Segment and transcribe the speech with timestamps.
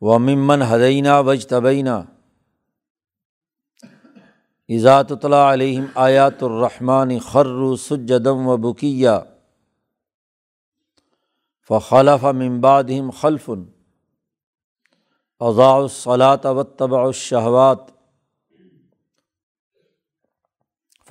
[0.00, 2.15] وممن حدینہ وجتبینہ
[4.68, 9.10] ایزات علیہم آیات الرحمٰن خرر سجدم و بکیہ
[11.70, 13.62] فخلف ممبادم خلفن
[15.40, 17.78] اضاء الصلاۃ و طبع الشہوات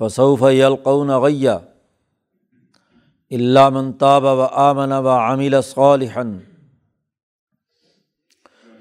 [0.00, 1.58] فصوف یلقون غیہ
[3.30, 6.38] اللہ منتاب و آمن و عامل صالحن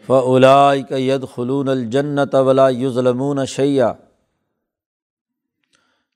[0.07, 3.93] فعلائک ید خلون الجنت ولا یظلمون شیہ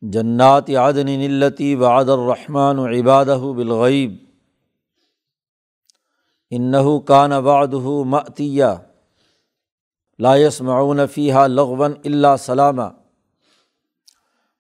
[0.02, 4.16] جنات عدن نلتی وعد الرحمٰن و عبادہ بالغیب
[6.50, 8.76] انََََََََََََََََََََََََََََََََََََََََََََََََََََََََََََََََََ كانَ بعدہ
[10.20, 12.82] لايس معاون فيحہ لغون اللہ سلامہ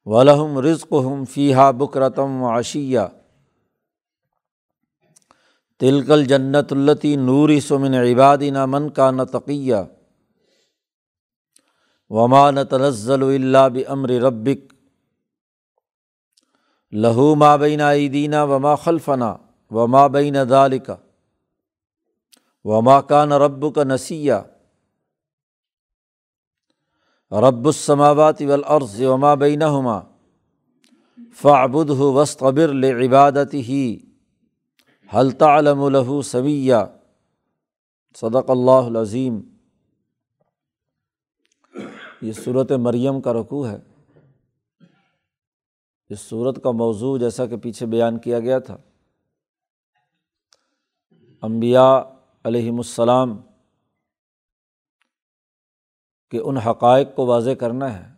[0.06, 3.00] ولہم رزق ہم فیحہ بکرتم و عشیہ
[5.80, 7.96] تلکل جنت التی نوری سمن
[8.70, 9.76] من کا نتقیہ
[12.10, 14.74] وما نتنزل اللہ بمر ربک
[16.94, 19.36] لہو ما بین عیدینہ وما خلفنا
[19.72, 20.96] وما بین دالکا
[22.66, 24.34] وما کان رب کا نسیہ
[27.32, 30.00] رب السماوات والارض وما بینہما
[31.42, 33.86] فعبد ہو وسطبر لعبادت ہی
[35.14, 36.82] حل تعلم له سمیہ
[38.22, 39.40] صدق اللہ العظیم.
[42.22, 43.78] یہ صورت مریم کا رقوع ہے.
[46.10, 48.78] اس صورت کا موضوع جیسا کہ پیچھے بیان کیا گیا تھا۔
[51.42, 52.04] امبیا
[52.44, 53.42] علیہم السلام
[56.32, 58.14] کہ ان حقائق کو واضح کرنا ہے،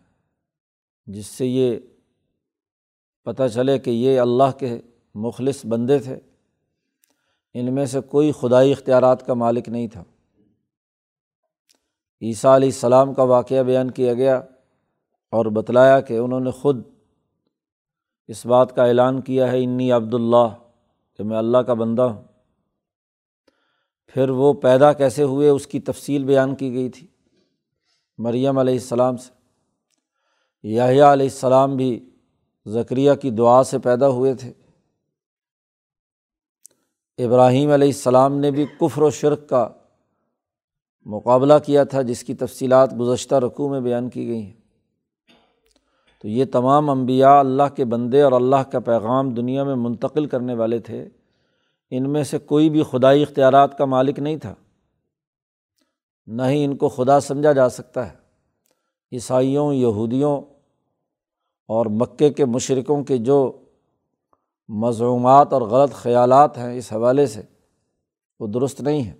[1.06, 1.78] جس سے یہ
[3.24, 4.80] پتہ چلے کہ یہ اللہ کے
[5.14, 6.20] مخلص بندے تھے۔
[7.54, 10.04] ان میں سے کوئی خدائی اختیارات کا مالک نہیں تھا۔
[12.22, 14.36] عیسیٰ علیہ السلام کا واقعہ بیان کیا گیا
[15.30, 16.91] اور بتلایا کہ انہوں نے خود
[18.32, 20.54] اس بات کا اعلان کیا ہے، انی عبداللہ،
[21.16, 22.24] کہ میں اللہ کا بندہ ہوں.
[24.06, 27.06] پھر وہ پیدا کیسے ہوئے، اس کی تفصیل بیان کی گئی تھی
[28.18, 29.30] مریم علیہ السلام سے۔
[30.62, 32.10] یاہیا علیہ السلام بھی
[32.66, 34.52] ذکریہ کی دعا سے پیدا ہوئے تھے۔
[37.24, 39.68] ابراہیم علیہ السلام نے بھی کفر و شرک کا
[41.04, 44.61] مقابلہ کیا تھا، جس کی تفصیلات گزشتہ رقوع میں بیان کی گئی ہیں۔
[46.22, 50.54] تو یہ تمام انبیاء اللہ کے بندے اور اللہ کا پیغام دنیا میں منتقل کرنے
[50.54, 51.08] والے تھے۔
[51.90, 54.54] ان میں سے کوئی بھی خدائی اختیارات کا مالک نہیں تھا۔
[56.26, 58.16] نہ ہی ان کو خدا سمجھا جا سکتا ہے۔
[59.12, 60.42] عیسائیوں، یہودیوں
[61.68, 63.64] اور مکے کے مشرقوں کے جو
[64.68, 67.42] مضمومات اور غلط خیالات ہیں اس حوالے سے
[68.40, 69.14] وہ درست نہیں ہیں۔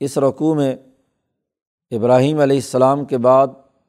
[0.00, 0.76] اس رقوع میں
[1.90, 3.46] ابراہیم علیہ السلام کے بعد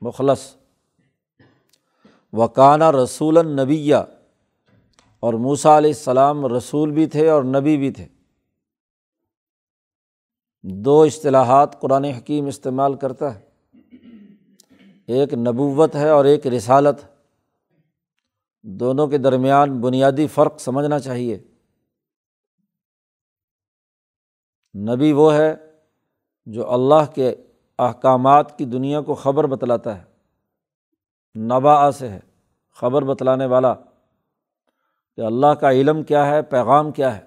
[0.00, 0.56] مخلص.
[2.32, 3.96] وکانہ رسول النبیہ
[5.20, 8.08] اور موسا علیہ السلام رسول بھی تھے اور نبی بھی تھے.
[10.62, 13.46] دو اصطلاحات قرآن حکیم استعمال کرتا ہے.
[15.06, 17.00] ایک نبوت ہے اور ایک رسالت.
[18.62, 21.38] دونوں کے درمیان بنیادی فرق سمجھنا چاہیے.
[24.74, 25.54] نبی وہ ہے
[26.46, 27.34] جو اللہ کے
[27.78, 30.04] احکامات کی دنیا کو خبر بتلاتا ہے۔
[31.38, 32.20] نبا سے ہے۔
[32.74, 33.74] خبر بتلانے والا۔
[35.16, 37.26] کہ اللہ کا علم کیا ہے، پیغام کیا ہے۔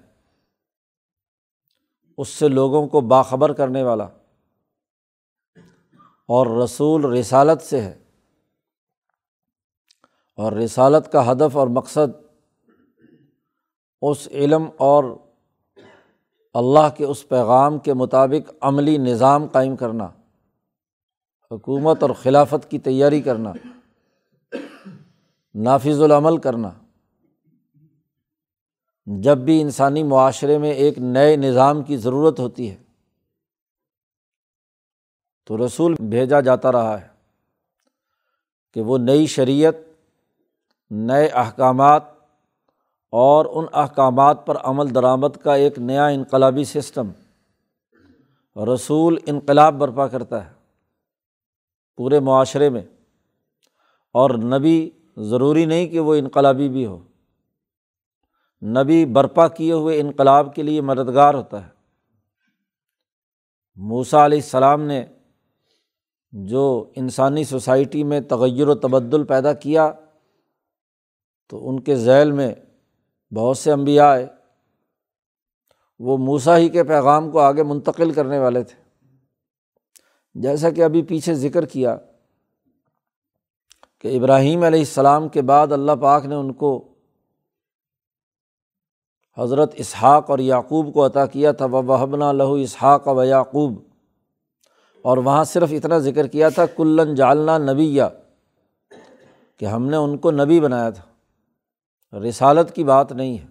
[2.18, 4.08] اس سے لوگوں کو باخبر کرنے والا۔
[6.26, 7.98] اور رسول رسالت سے ہے۔
[10.36, 12.26] اور رسالت کا ہدف اور مقصد
[14.02, 15.04] اس علم اور
[16.54, 20.08] اللہ کے اس پیغام کے مطابق عملی نظام قائم کرنا۔
[21.50, 23.52] حکومت اور خلافت کی تیاری کرنا،
[25.54, 26.70] نافذ العمل کرنا۔
[29.06, 32.76] جب بھی انسانی معاشرے میں ایک نئے نظام کی ضرورت ہوتی ہے،
[35.46, 37.08] تو رسول بھیجا جاتا رہا ہے
[38.76, 39.74] کہ وہ نئی شریعت،
[40.90, 42.02] نئے احکامات
[43.12, 47.10] اور ان احکامات پر عمل درآمد کا ایک نیا انقلابی سسٹم،
[48.56, 50.59] رسول انقلاب برپا کرتا ہے۔
[52.00, 52.82] پورے معاشرے میں۔
[54.12, 57.04] اور نبی ضروری نہیں کہ وہ انقلابی بھی ہو۔
[58.62, 61.70] نبی برپا کیے ہوئے انقلاب کے لیے مددگار ہوتا ہے۔
[63.74, 65.06] موسا علیہ السلام نے
[66.32, 69.92] جو انسانی سوسائٹی میں تغیر و تبدل پیدا کیا،
[71.48, 72.54] تو ان کے ذیل میں
[73.34, 74.26] بہت سے انبیاء آئے۔
[75.98, 78.79] وہ موسا ہی کے پیغام کو آگے منتقل کرنے والے تھے۔
[80.34, 81.96] جیسا کہ ابھی پیچھے ذکر کیا
[83.98, 86.88] کہ ابراہیم علیہ السلام کے بعد اللہ پاک نے ان کو
[89.38, 93.82] حضرت اسحاق اور یعقوب کو عطا کیا تھا وحبنا لہو اسحاق و یعقوب۔
[95.02, 98.08] اور وہاں صرف اتنا ذکر کیا تھا کلن جالنا نبی یا
[99.56, 103.46] کہ ہم نے ان کو نبی بنایا تھا۔ رسالت کی بات نہیں ہے،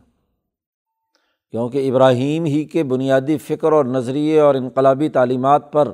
[1.52, 5.94] کیونکہ ابراہیم ہی کے بنیادی فکر اور نظریے اور انقلابی تعلیمات پر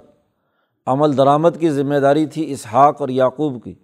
[0.86, 3.76] عمل درآمد کی ذمہ داری تھی اسحاق اور یعقوب کی۔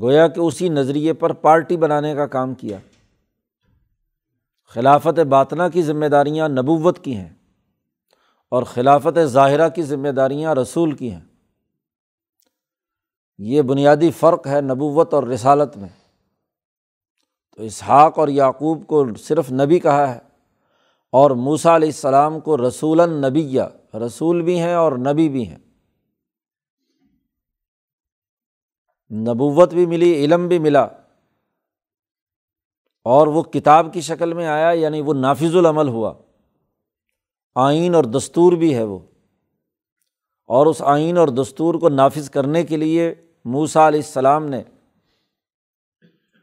[0.00, 2.78] گویا کہ اسی نظریے پر پارٹی بنانے کا کام کیا۔
[4.68, 7.28] خلافت باطنا کی ذمہ داریاں نبوت کی ہیں
[8.48, 11.20] اور خلافت ظاہرہ کی ذمہ داریاں رسول کی ہیں۔
[13.38, 15.88] یہ بنیادی فرق ہے نبوت اور رسالت میں۔
[17.56, 20.20] تو اسحاق اور یعقوب کو صرف نبی کہا ہے
[21.10, 23.58] اور موسا علیہ السلام کو رسول النبی
[23.94, 25.58] رسول بھی ہیں اور نبی بھی ہیں۔
[29.10, 30.82] نبوت بھی ملی، علم بھی ملا۔
[33.04, 36.14] اور وہ کتاب کی شکل میں آیا یعنی وہ نافذ العمل ہوا۔
[37.54, 38.98] آئین اور دستور بھی ہے وہ۔
[40.44, 44.62] اور اس آئین اور دستور کو نافذ کرنے کے لیے موسا علیہ السلام نے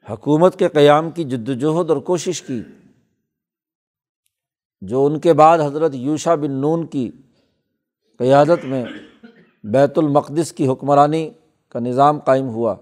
[0.09, 2.63] حکومت کے قیام کی جد وجہد اور کوشش کی،
[4.81, 7.11] جو ان کے بعد حضرت یوشا بن نون کی
[8.19, 8.85] قیادت میں
[9.63, 11.29] بیت المقدس کی حکمرانی
[11.69, 12.75] کا نظام قائم ہوا۔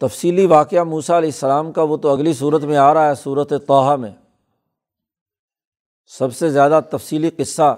[0.00, 3.52] تفصیلی واقعہ موسا علیہ السلام کا، وہ تو اگلی صورت میں آ رہا ہے، صورت
[3.66, 4.10] توحہ میں۔
[6.06, 7.76] سب سے زیادہ تفصیلی قصہ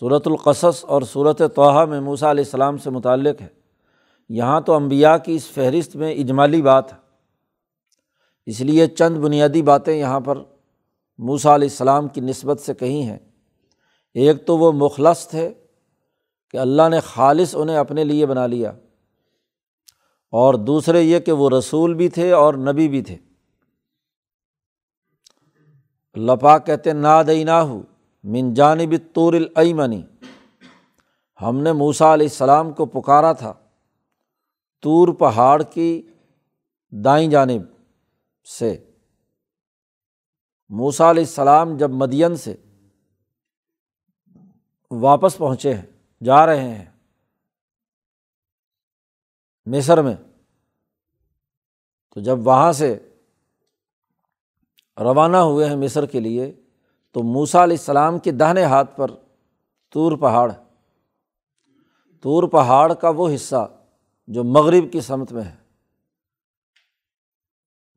[0.00, 3.48] صورت القصص اور صورت توحہ میں موسا علیہ السلام سے متعلق ہے۔
[4.28, 6.98] یہاں تو امبیا کی اس فہرست میں اجمالی بات ہے۔
[8.46, 10.38] اس لیے چند بنیادی باتیں یہاں پر
[11.22, 13.18] موسا علیہ السلام کی نسبت سے کہیں ہیں،
[14.16, 15.52] ایک تو وہ مخلص تھے
[16.54, 18.70] کہ اللہ نے خالص انہیں اپنے لیے بنا لیا،
[20.32, 23.16] اور دوسرے یہ کہ وہ رسول بھی تھے اور نبی بھی تھے۔
[26.16, 27.80] لپا کہتے نا دئی ہو
[28.24, 30.02] من جانب طور العمنی
[31.40, 33.52] ہم نے موسا علیہ السلام کو پکارا تھا،
[34.84, 35.90] طور پہاڑ کی
[36.92, 37.62] دائیں جانب
[38.46, 38.76] سے۔
[40.72, 42.54] موسا علیہ السلام جب مدین سے
[44.90, 45.82] واپس پہنچے ہیں،
[46.24, 46.84] جا رہے ہیں
[49.66, 50.14] مصر میں،
[52.10, 52.98] تو جب وہاں سے
[54.98, 56.50] روانہ ہوئے ہیں مصر کے لیے،
[57.12, 59.10] تو موسا علیہ السلام کے دہنے ہاتھ پر
[59.94, 60.52] طور پہاڑ
[62.24, 63.68] طور پہاڑ کا وہ حصہ
[64.26, 65.56] جو مغرب کی سمت میں ہے۔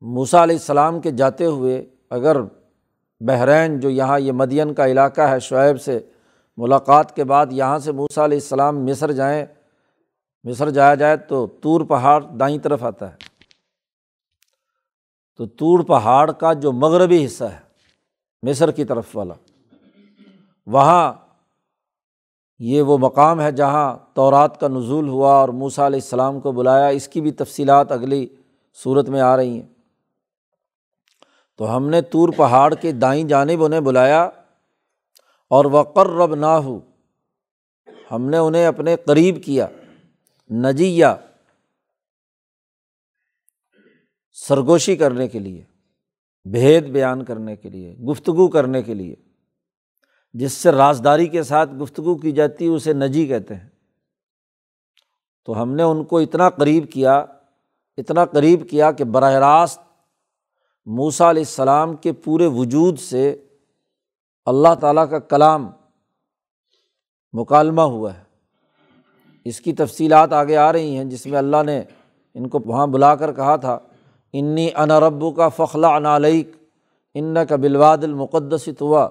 [0.00, 2.36] موسا علیہ السلام کے جاتے ہوئے اگر
[3.20, 6.00] بحرین جو یہاں یہ مدین کا علاقہ ہے شعیب سے،
[6.56, 9.46] ملاقات کے بعد یہاں سے موسا علیہ السلام مصر جائیں۔
[10.44, 13.16] مصر جایا جائے تو طور پہاڑ دائیں طرف آتا ہے۔
[15.36, 17.58] تو طور پہاڑ کا جو مغربی حصہ ہے،
[18.42, 19.34] مصر کی طرف والا،
[20.66, 21.12] وہاں
[22.58, 26.86] یہ وہ مقام ہے جہاں تورات کا نزول ہوا اور موسا علیہ السلام کو بلایا۔
[26.86, 28.26] اس کی بھی تفصیلات اگلی
[28.82, 29.75] صورت میں آ رہی ہیں۔
[31.56, 34.24] تو ہم نے طور پہاڑ کے دائیں جانب انہیں بلایا
[35.50, 36.80] اور وقر رب نہ ہو
[38.10, 39.66] ہم نے انہیں اپنے قریب کیا
[40.50, 41.06] نجیہ
[44.32, 45.64] سرگوشی کرنے کے لیے،
[46.44, 49.14] بھید بیان کرنے کے لیے، گفتگو کرنے کے لیے۔
[50.32, 53.68] جس سے رازداری کے ساتھ گفتگو کی جاتی ہے، اسے نجی کہتے ہیں۔
[55.44, 57.18] تو ہم نے ان کو اتنا قریب کیا،
[57.96, 59.85] اتنا قریب کیا کہ براہ راست
[60.86, 63.34] موسا علیہ السلام کے پورے وجود سے
[64.46, 65.70] اللہ تعالیٰ کا کلام
[67.32, 68.22] مکالمہ ہوا ہے۔
[69.44, 71.82] اس کی تفصیلات آگے آ رہی ہیں، جس میں اللہ نے
[72.34, 73.78] ان کو وہاں بلا کر کہا تھا،
[74.32, 76.50] انی ربو کا فخلا انعلیک
[77.14, 79.08] ان کا بلواد المقدس توا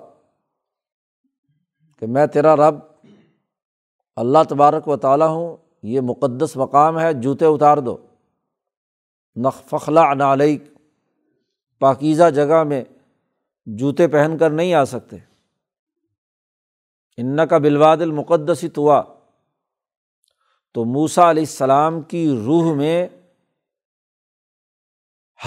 [2.02, 2.80] کہ میں تیرا رب،
[4.16, 7.98] اللہ تبارک و تعالیٰ ہوں، یہ مقدس مقام ہے، جوتے اتار دو۔
[9.36, 10.64] نق فخلا انعلیک
[11.82, 12.84] پاکیزہ جگہ میں
[13.66, 15.18] جوتے پہن کر نہیں آ سکتے۔
[17.18, 19.02] ان کا بلواد المقدس توا
[20.76, 23.08] تو موسا علیہ السلام کی روح میں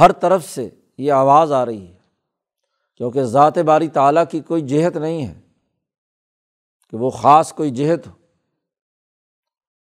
[0.01, 0.69] ہر طرف سے
[0.99, 1.97] یہ آواز آ رہی ہے،
[2.97, 5.41] کیونکہ ذات باری تعالیٰ کی کوئی جہت نہیں ہے،
[6.93, 8.13] کہ وہ خاص کوئی جہت ہو۔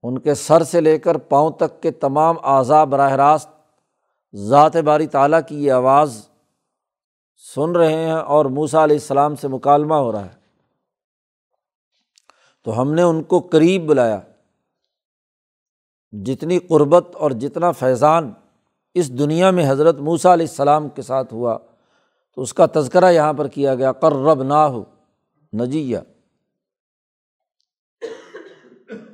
[0.02, 3.48] ان کے سر سے لے کر پاؤں تک کے تمام اعضاء براہ راست
[4.34, 6.28] ذات باری تعالیٰ کی یہ آواز
[7.54, 10.34] سن رہے ہیں اور موسا علیہ السلام سے مکالمہ ہو رہا ہے۔
[12.64, 14.20] تو ہم نے ان کو قریب بلایا۔
[16.12, 18.32] جتنی قربت اور جتنا فیضان
[18.94, 21.58] اس دنیا میں حضرت موسیٰ علیہ السلام کے ساتھ ہوا،
[22.34, 24.84] تو اس کا تذکرہ یہاں پر کیا گیا۔ قرب نہ ہو
[25.60, 25.98] نجیہ۔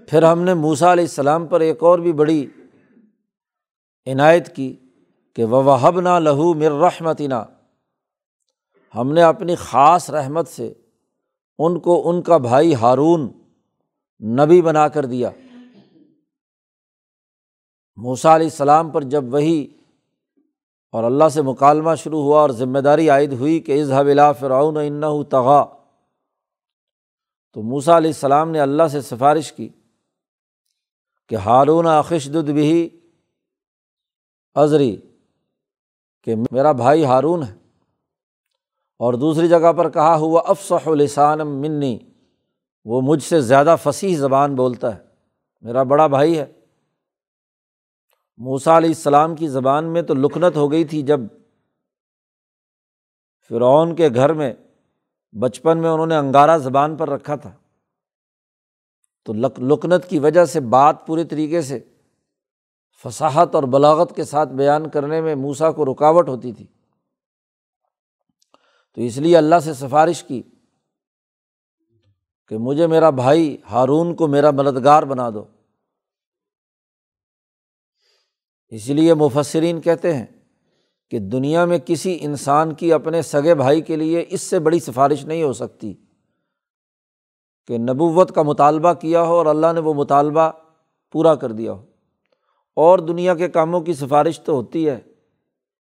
[0.08, 2.46] پھر ہم نے موسا علیہ السلام پر ایک اور بھی بڑی
[4.06, 4.81] عنایت کی۔
[5.34, 7.44] کہ وہب نہ لہو مر رحمتنا۔
[8.94, 10.72] ہم نے اپنی خاص رحمت سے
[11.58, 13.32] ان کو ان کا بھائی ہارون
[14.20, 15.30] نبی بنا کر دیا۔
[17.96, 19.68] موسا علیہ السلام پر جب وہی
[20.90, 24.76] اور اللہ سے مکالمہ شروع ہوا اور ذمہ داری عائد ہوئی کہ اظہب اللہ فرعون
[24.76, 25.02] ان
[36.22, 37.56] کہ میرا بھائی ہارون ہے۔
[38.98, 41.98] اور دوسری جگہ پر کہا، ہوا افسح السان منی۔
[42.84, 45.02] وہ مجھ سے زیادہ فصیح زبان بولتا ہے۔
[45.60, 46.46] میرا بڑا بھائی ہے۔
[48.36, 51.20] موسا علیہ السلام کی زبان میں تو لکنت ہو گئی تھی جب
[53.48, 54.54] فرعون کے گھر میں،
[55.32, 57.52] بچپن میں انہوں نے انگارہ زبان پر رکھا تھا۔
[59.24, 61.80] تو لکنت کی وجہ سے بات پورے طریقے سے
[63.04, 66.66] فصاحت اور بلاغت کے ساتھ بیان کرنے میں موسا کو رکاوٹ ہوتی تھی۔
[68.94, 70.42] تو اس لیے اللہ سے سفارش کی
[72.48, 75.44] کہ مجھے میرا بھائی ہارون کو میرا مددگار بنا دو۔
[78.68, 80.26] اس لیے مفسرین کہتے ہیں
[81.10, 85.24] کہ دنیا میں کسی انسان کی اپنے سگے بھائی کے لیے اس سے بڑی سفارش
[85.24, 85.94] نہیں ہو سکتی
[87.66, 90.50] کہ نبوت کا مطالبہ کیا ہو اور اللہ نے وہ مطالبہ
[91.12, 91.91] پورا کر دیا ہو۔
[92.76, 95.00] اور دنیا کے کاموں کی سفارش تو ہوتی ہے۔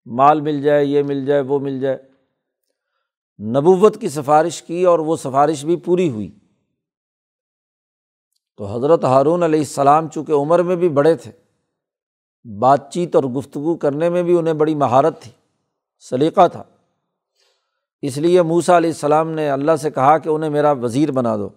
[0.06, 1.98] مال مل جائے، یہ مل جائے، وہ مل جائے۔
[3.40, 6.32] نبوت کی سفارش کی اور وہ سفارش بھی پوری ہوئی۔
[8.58, 11.32] تو حضرت ہارون علیہ السلام چونکہ عمر میں بھی بڑے تھے،
[12.60, 15.32] بات چیت اور گفتگو کرنے میں بھی انہیں بڑی مہارت تھی،
[16.00, 16.64] سلیقہ تھا۔
[18.02, 21.50] اس لیے موسا علیہ السلام نے اللہ سے کہا کہ انہیں میرا وزیر بنا دو۔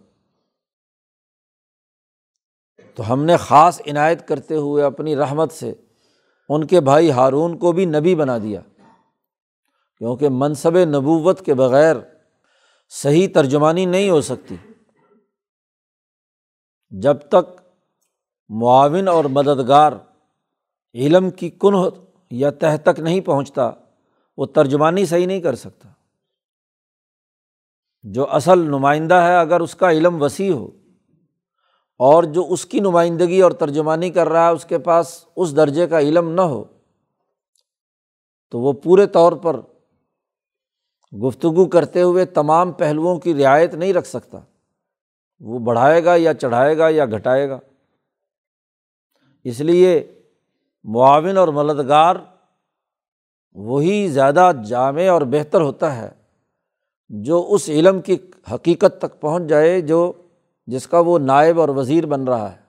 [2.95, 5.75] تو ہم نے خاص عنایت کرتے ہوئے اپنی رحمت سے
[6.49, 8.61] ان کے بھائی ہارون کو بھی نبی بنا دیا۔
[9.99, 11.97] کیونکہ منصب نبوت کے بغیر
[12.89, 14.57] صحیح ترجمانی نہیں ہو سکتی۔
[16.91, 17.61] جب تک
[18.49, 19.93] معاون اور مددگار
[20.95, 21.75] علم کی کن
[22.31, 23.71] یا تہ تک نہیں پہنچتا،
[24.37, 25.89] وہ ترجمانی صحیح نہیں کر سکتا۔
[28.03, 30.71] جو اصل نمائندہ ہے، اگر اس کا علم وسیع ہو
[31.97, 35.87] اور جو اس کی نمائندگی اور ترجمانی کر رہا ہے، اس کے پاس اس درجے
[35.87, 36.65] کا علم نہ ہو،
[38.51, 39.61] تو وہ پورے طور پر
[41.13, 44.39] گفتگو کرتے ہوئے تمام پہلوؤں کی رعایت نہیں رکھ سکتا۔
[45.41, 47.59] وہ بڑھائے گا یا چڑھائے گا یا گھٹائے گا۔
[49.45, 50.23] اس لیے
[50.85, 52.17] معاون اور مددگار
[53.55, 56.11] وہی زیادہ جامع اور بہتر ہوتا ہے
[57.09, 58.17] جو اس علم کی
[58.55, 60.13] حقیقت تک پہنچ جائے، جو
[60.67, 62.65] جس کا وہ نائب اور وزیر بن رہا ہے۔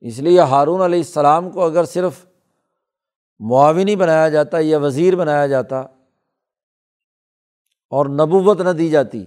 [0.00, 2.26] اس لیے ہارون علیہ السلام کو اگر صرف
[3.38, 5.80] معاونی بنایا جاتا یا وزیر بنایا جاتا
[7.90, 9.26] اور نبوت نہ دی جاتی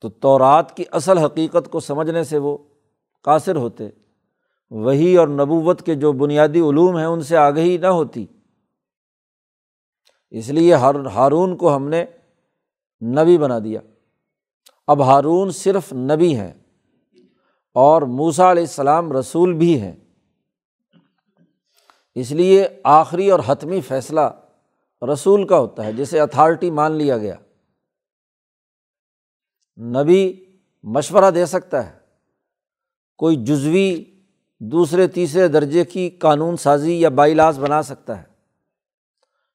[0.00, 2.58] تو تورات کی اصل حقیقت کو سمجھنے سے وہ
[3.22, 3.88] قاصر ہوتے۔
[4.70, 8.26] وہی اور نبوت کے جو بنیادی علوم ہیں ان سے آگہی نہ ہوتی۔
[10.30, 12.04] اس لیے ہارون کو ہم نے
[13.02, 13.80] نبی بنا دیا۔
[14.86, 16.52] اب ہارون صرف نبی ہیں
[17.74, 19.92] اور موسا علیہ السلام رسول بھی ہیں۔
[22.14, 24.20] اس لیے آخری اور حتمی فیصلہ
[25.12, 27.34] رسول کا ہوتا ہے، جسے اتھارٹی مان لیا گیا۔
[29.78, 30.44] نبی
[30.82, 31.98] مشورہ دے سکتا ہے۔
[33.18, 34.04] کوئی جزوی
[34.60, 38.26] دوسرے، تیسرے درجے کی قانون سازی یا بائیلاس بنا سکتا ہے،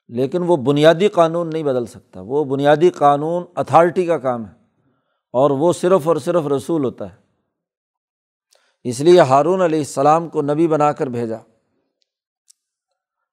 [0.10, 4.61] لیکن وہ بنیادی قانون نہیں بدل سکتا۔ وہ بنیادی قانون اتھارٹی کا کام ہے۔
[5.32, 7.22] اور وہ صرف اور صرف رسول ہوتا ہے۔
[8.84, 11.38] اس لیے ہارون علیہ السلام کو نبی بنا کر بھیجا۔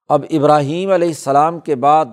[0.08, 2.06] اب ابراہیم علیہ السلام کے بعد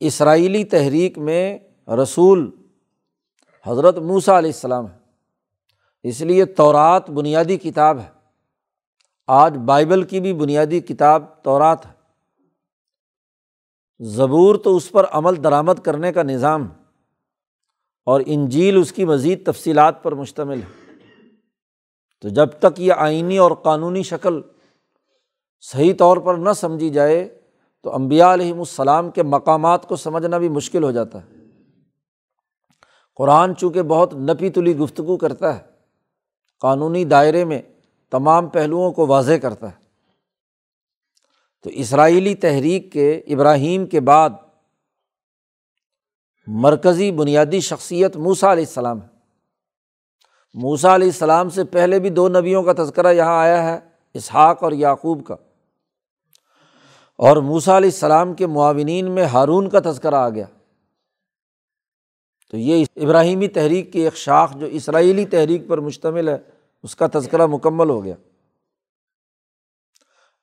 [0.00, 1.58] اسرائیلی تحریک میں
[2.02, 2.50] رسول
[3.66, 4.98] حضرت موسا علیہ السلام ہے
[6.02, 8.10] اس لیے تورات بنیادی کتاب ہے۔
[9.26, 11.92] آج بائبل کی بھی بنیادی کتاب تورات ہے۔
[14.00, 16.68] زبور تو اس پر عمل درآمد کرنے کا نظام
[18.04, 20.82] اور انجیل اس کی مزید تفصیلات پر مشتمل ہے۔
[22.20, 24.40] تو جب تک یہ آئینی اور قانونی شکل
[25.60, 27.40] صحیح طور پر نہ سمجھی جائے،
[27.82, 31.36] تو امبیا علیہم السلام کے مقامات کو سمجھنا بھی مشکل ہو جاتا ہے۔
[33.16, 35.62] قرآن چونکہ بہت نپی تلی گفتگو کرتا ہے،
[36.60, 37.62] قانونی دائرے میں
[38.10, 39.82] تمام پہلوؤں کو واضح کرتا ہے۔
[41.62, 44.30] تو اسرائیلی تحریک کے ابراہیم کے بعد
[46.46, 49.06] مرکزی بنیادی شخصیت موسا علیہ السلام ہے۔
[50.54, 53.80] موسا علیہ السلام سے پہلے بھی دو نبیوں کا تذکرہ یہاں آیا ہے،
[54.14, 55.36] اسحاق اور یعقوب کا۔
[57.16, 60.46] اور موسا علیہ السلام کے معاونین میں ہارون کا تذکرہ آ گیا۔
[62.50, 66.38] تو یہ ابراہیمی تحریک کی ایک شاخ جو اسرائیلی تحریک پر مشتمل ہے،
[66.82, 68.14] اس کا تذکرہ مکمل ہو گیا۔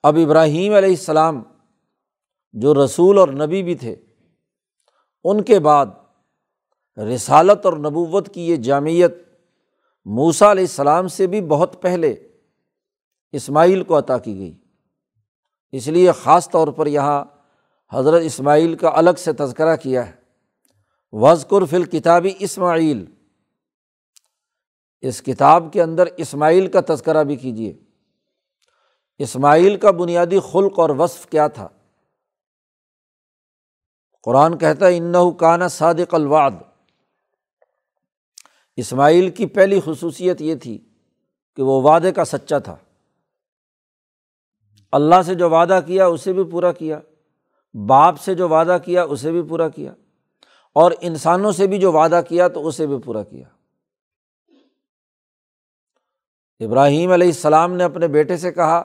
[0.02, 1.42] اب ابراہیم علیہ السلام
[2.52, 3.96] جو رسول اور نبی بھی تھے
[5.24, 5.86] ان کے بعد
[6.98, 9.10] رسالت اور نبوت کی یہ جامعت
[10.04, 12.28] موسا علیہ السلام سے بھی بہت پہلے
[13.32, 14.58] اسماعیل کو عطا کی گئی۔
[15.72, 17.24] اس لیے خاص طور پر یہاں
[17.92, 20.12] حضرت اسماعیل کا الگ سے تذکرہ کیا ہے۔
[21.12, 23.04] وزقر فل کتابی اسماعیل
[25.00, 27.78] اس کتاب کے اندر اسماعیل کا تذکرہ بھی کیجیے
[29.18, 31.68] اسماعیل کا بنیادی خلق اور وصف کیا تھا؟
[34.22, 36.50] قرآن کہتا ہے انّا کانا صادق الواد
[38.76, 40.78] اسماعیل کی پہلی خصوصیت یہ تھی
[41.56, 42.76] کہ وہ وعدے کا سچا تھا۔
[44.92, 47.00] اللہ سے جو وعدہ کیا، اسے بھی پورا کیا۔
[47.86, 49.94] باپ سے جو وعدہ کیا، اسے بھی پورا کیا۔
[50.72, 53.44] اور انسانوں سے بھی جو وعدہ کیا، تو اسے بھی پورا کیا۔
[56.60, 58.82] ابراہیم علیہ السلام نے اپنے بیٹے سے کہا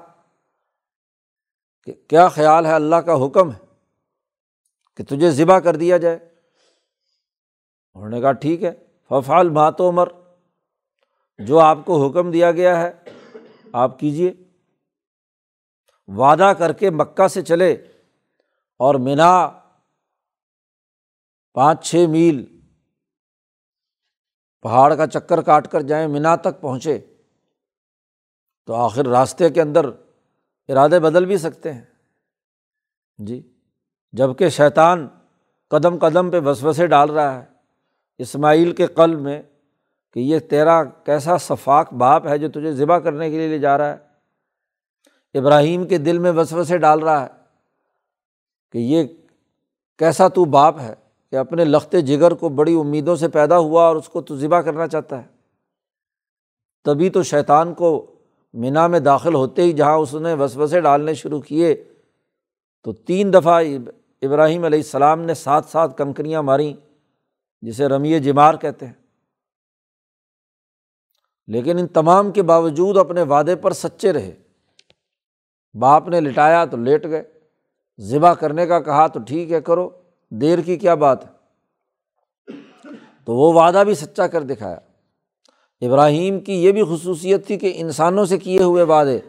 [1.84, 3.65] کہ، کیا خیال ہے اللہ کا حکم ہے؟
[4.98, 6.20] کہ تجھے ذبح کر دیا جائے۔
[7.94, 8.72] انہوں نے کہا، ٹھیک ہے
[9.10, 10.08] ففال بات عمر،
[11.40, 13.04] جو آپ کو حکم دیا گیا ہے،
[13.74, 14.34] آپ کیجیے
[16.08, 17.74] وعدہ کر کے مکہ سے چلے
[18.78, 19.60] اور مینا،
[21.54, 22.60] پانچ چھ میل
[24.62, 27.00] پہاڑ کا چکر کاٹ کر جائیں، مینا تک پہنچے۔
[28.66, 29.86] تو آخر راستے کے اندر
[30.68, 31.84] ارادے بدل بھی سکتے ہیں۔
[33.18, 33.55] جی۔
[34.18, 35.08] جبکہ شیطان
[35.70, 37.46] قدم قدم پہ وسوسے ڈال رہا ہے۔
[38.18, 39.42] اسماعیل کے قلب میں
[40.14, 43.78] کہ یہ تیرا کیسا شفاق باپ ہے جو تجھے ذبح کرنے کے لیے لے جا
[43.78, 43.98] رہا ہے۔
[45.38, 47.28] ابراہیم کے دل میں وسوسے ڈال رہا ہے
[48.72, 49.04] کہ یہ
[50.00, 50.94] کیسا تو باپ ہے
[51.32, 54.62] کہ اپنے لخت جگر کو بڑی امیدوں سے پیدا ہوا اور اس کو تو ذبح
[54.62, 55.28] کرنا چاہتا ہے۔
[56.84, 58.16] تبھی تو شیطان کو
[58.54, 61.84] مینا میں داخل ہوتے ہی جہاں اس نے وسوسے ڈالنے شروع کیے
[62.84, 63.64] تو تین دفعہ
[64.26, 66.74] ابراہیم علیہ السلام نے ساتھ ساتھ کنکریاں ماریں،
[67.62, 68.94] جسے رمی جمار کہتے ہیں۔
[71.48, 74.36] لیکن ان تمام کے باوجود اپنے وعدے پر سچے رہے۔
[75.74, 77.24] باپ نے لٹایا تو لیٹ گئے۔
[78.00, 79.90] ذبح کرنے کا کہا تو ٹھیک ہے، کرو۔
[80.30, 81.30] دیر کی کیا بات ہے؟
[83.26, 84.78] تو وہ وعدہ بھی سچا کر دکھایا۔
[85.82, 89.20] ابراہیم کی یہ بھی خصوصیت تھی کہ انسانوں سے کیے ہوئے وعدے،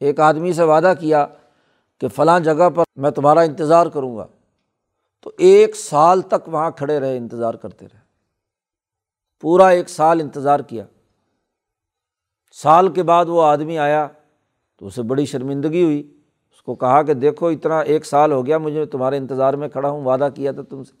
[0.00, 1.26] ایک آدمی سے وعدہ کیا
[2.00, 4.26] کہ فلاں جگہ پر میں تمہارا انتظار کروں گا۔
[5.20, 7.98] تو ایک سال تک وہاں کھڑے رہے، انتظار کرتے رہے۔
[9.40, 10.84] پورا ایک سال انتظار کیا۔
[12.52, 14.08] سال کے بعد وہ آدمی آیا
[14.76, 16.20] تو اسے بڑی شرمندگی ہوئی۔
[16.52, 19.90] اس کو کہا کہ دیکھو، اتنا ایک سال ہو گیا، مجھے تمہارے انتظار میں کھڑا
[19.90, 20.92] ہوں، وعدہ کیا تھا تم سے۔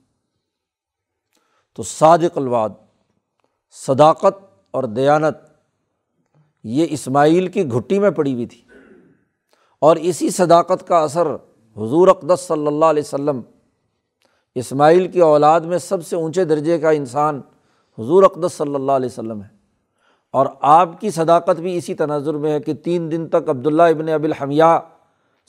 [1.74, 2.70] تو صادق الواد
[3.70, 5.36] صداقت اور دیانت،
[6.64, 8.65] یہ اسماعیل کی گھٹی میں پڑی ہوئی تھی۔
[9.78, 11.26] اور اسی صداقت کا اثر
[11.76, 13.40] حضور اقدس صلی اللہ علیہ وسلم،
[14.54, 17.40] اسماعیل کی اولاد میں سب سے اونچے درجے کا انسان
[17.98, 19.48] حضور اقدس صلی اللہ علیہ وسلم ہے۔
[20.32, 24.08] اور آپ کی صداقت بھی اسی تناظر میں ہے کہ تین دن تک عبداللہ ابن
[24.08, 24.80] ابل حمیہ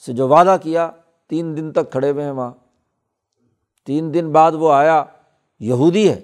[0.06, 0.90] سے جو وعدہ کیا،
[1.28, 2.50] تین دن تک کھڑے ہوئے ہیں وہاں۔
[3.86, 5.04] تین دن بعد وہ آیا،
[5.60, 6.20] یہودی ہے۔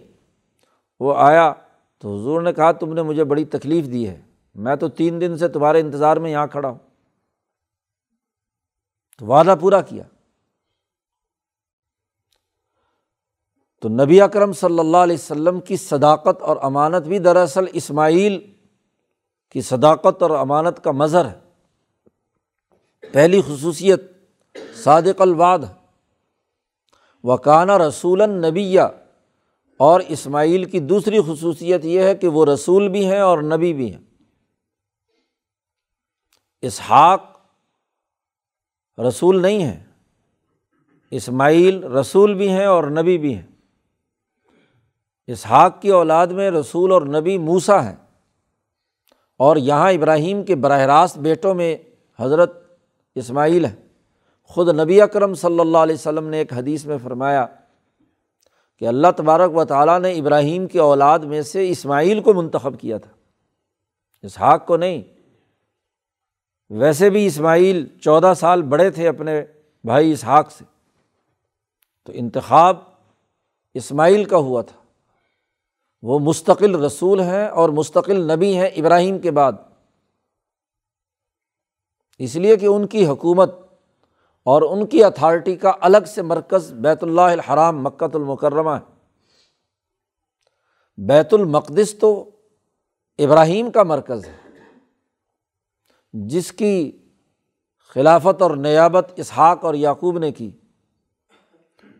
[1.01, 1.53] وہ آیا
[1.99, 4.21] تو حضور نے کہا، تم نے مجھے بڑی تکلیف دی ہے،
[4.55, 6.79] میں تو تین دن سے تمہارے انتظار میں یہاں کھڑا ہوں۔
[9.18, 10.05] تو وعدہ پورا کیا۔
[13.81, 18.55] تو نبی اکرم صلی اللہ علیہ وسلم کی صداقت اور امانت بھی دراصل اسماعیل
[19.50, 21.40] کی صداقت اور امانت کا مظہر ہے۔
[23.12, 24.03] پہلی خصوصیت،
[24.74, 25.59] صادق الواد
[27.22, 28.81] وکانہ رسول نبیہ
[29.77, 33.94] اور اسماعیل کی دوسری خصوصیت یہ ہے کہ وہ رسول بھی ہیں اور نبی بھی
[33.94, 34.03] ہیں۔
[36.62, 37.34] اسحاق
[38.98, 39.85] رسول نہیں ہے
[41.11, 43.46] اسماعیل رسول بھی ہیں اور نبی بھی ہیں۔
[45.26, 47.96] اسحاق کی اولاد میں رسول اور نبی موسا ہیں۔
[49.37, 51.76] اور یہاں ابراہیم کے براہ راست بیٹوں میں
[52.18, 52.78] حضرت
[53.14, 53.74] اسماعیل ہے
[54.42, 57.46] خود نبی اکرم صلی اللہ علیہ وسلم نے ایک حدیث میں فرمایا
[58.78, 62.98] کہ اللہ تبارک و تعالیٰ نے ابراہیم کی اولاد میں سے اسماعیل کو منتخب کیا
[62.98, 63.11] تھا۔
[64.22, 65.13] اسحاق کو نہیں۔
[66.70, 69.44] ویسے بھی اسماعیل چودہ سال بڑے تھے اپنے
[69.85, 70.64] بھائی اسحاق سے۔
[72.05, 72.77] تو انتخاب
[73.74, 74.81] اسماعیل کا ہوا تھا۔
[76.03, 79.53] وہ مستقل رسول ہیں اور مستقل نبی ہیں ابراہیم کے بعد۔
[82.18, 83.55] اس لیے کہ ان کی حکومت
[84.42, 88.94] اور ان کی اتھارٹی کا الگ سے مرکز بیت اللہ الحرام مکت المکرمہ ہے۔
[90.96, 92.31] بیت المقدس تو
[93.18, 94.43] ابراہیم کا مرکز ہے۔
[96.16, 96.92] جس کی
[97.88, 100.50] خلافت اور نیابت اسحاق اور یعقوب نے کی،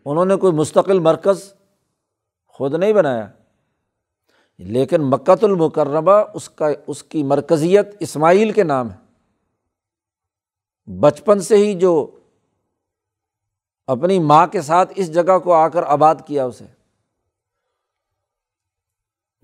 [0.05, 1.53] انہوں نے کوئی مستقل مرکز
[2.47, 3.27] خود نہیں بنایا۔
[4.57, 8.97] لیکن مکت المکرمہ اس کا، اس کی مرکزیت اسماعیل کے نام ہے۔
[10.99, 12.19] بچپن سے ہی جو
[13.87, 16.65] اپنی ماں کے ساتھ اس جگہ کو آ کر آباد کیا اسے۔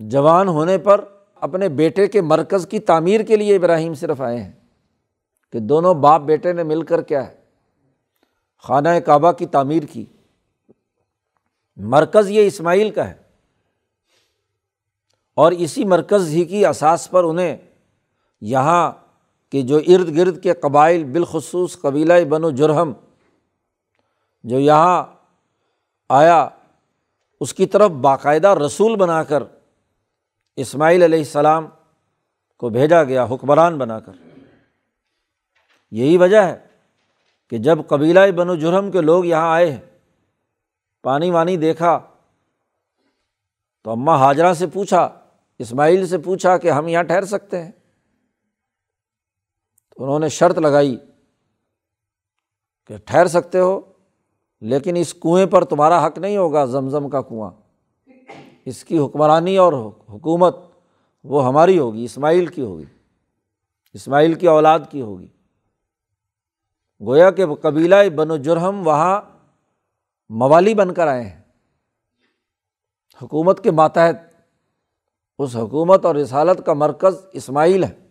[0.00, 1.04] جوان ہونے پر
[1.34, 4.61] اپنے بیٹے کے مرکز کی تعمیر کے لیے ابراہیم صرف آئے ہیں۔
[5.52, 7.34] کہ دونوں باپ بیٹے نے مل کر کیا ہے؟
[8.58, 10.04] خانہ کعبہ کی تعمیر کی۔
[11.76, 13.14] مرکز یہ اسماعیل کا ہے۔
[15.34, 17.56] اور اسی مرکز ہی کی اساس پر انہیں
[18.40, 18.92] یہاں
[19.50, 22.92] کے جو ارد گرد کے قبائل بالخصوص قبیلہ بن و جرہم،
[24.44, 25.04] جو یہاں
[26.08, 26.48] آیا،
[27.40, 29.42] اس کی طرف باقاعدہ رسول بنا کر
[30.56, 31.66] اسماعیل علیہ السلام
[32.56, 34.12] کو بھیجا گیا، حکمران بنا کر۔
[35.92, 36.66] یہی وجہ ہے
[37.50, 39.80] کہ جب قبیلہ بن و جرم کے لوگ یہاں آئے ہیں،
[41.02, 42.00] پانی وانی دیکھا،
[43.82, 45.20] تو اماں حاجرہ سے پوچھا،
[45.58, 47.70] اسماعیل سے پوچھا کہ ہم یہاں ٹھہر سکتے ہیں؟
[49.96, 50.96] تو انہوں نے شرط لگائی
[52.86, 53.80] کہ ٹھہر سکتے ہو،
[54.60, 57.50] لیکن اس کنویں پر تمہارا حق نہیں ہوگا، زمزم کا کنواں۔
[58.64, 59.72] اس کی حکمرانی اور
[60.10, 60.56] حکومت
[61.24, 62.84] وہ ہماری ہوگی، اسماعیل کی ہوگی۔
[63.92, 65.26] اسماعیل کی اولاد کی ہوگی۔
[67.06, 69.20] گویا کہ قبیلہ بن و جرہم وہاں
[70.28, 71.42] موالی بن کر آئے ہیں۔
[73.22, 74.16] حکومت کے ماتحت،
[75.38, 78.08] اس حکومت اور رسالت کا مرکز اسماعیل ہے۔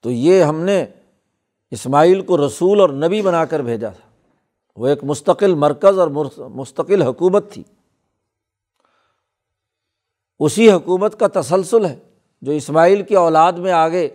[0.00, 0.86] تو یہ ہم نے
[1.70, 4.10] اسماعیل کو رسول اور نبی بنا کر بھیجا تھا۔
[4.76, 7.62] وہ ایک مستقل مرکز اور مستقل حکومت تھی۔
[10.38, 11.98] اسی حکومت کا تسلسل ہے
[12.42, 14.08] جو اسماعیل کی اولاد میں آگے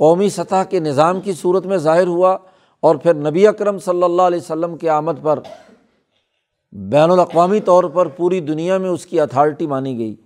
[0.00, 2.38] قومی سطح کے نظام کی صورت میں ظاہر ہوا
[2.80, 5.40] اور پھر نبی اکرم صلی اللہ علیہ وسلم کی آمد پر
[6.72, 10.16] بین الاقوامی طور پر پوری دنیا میں اس کی اتھارٹی مانی گئی۔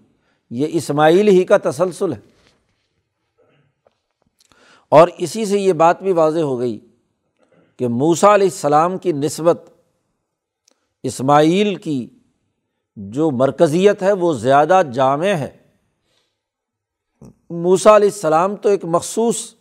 [0.50, 2.18] یہ اسماعیل ہی کا تسلسل ہے۔
[4.88, 6.78] اور اسی سے یہ بات بھی واضح ہو گئی
[7.76, 9.70] کہ موسا علیہ السلام کی نسبت
[11.02, 12.08] اسماعیل کی
[12.96, 15.56] جو مرکزیت ہے وہ زیادہ جامع ہے۔
[17.50, 19.54] موسا علیہ السلام تو ایک مخصوص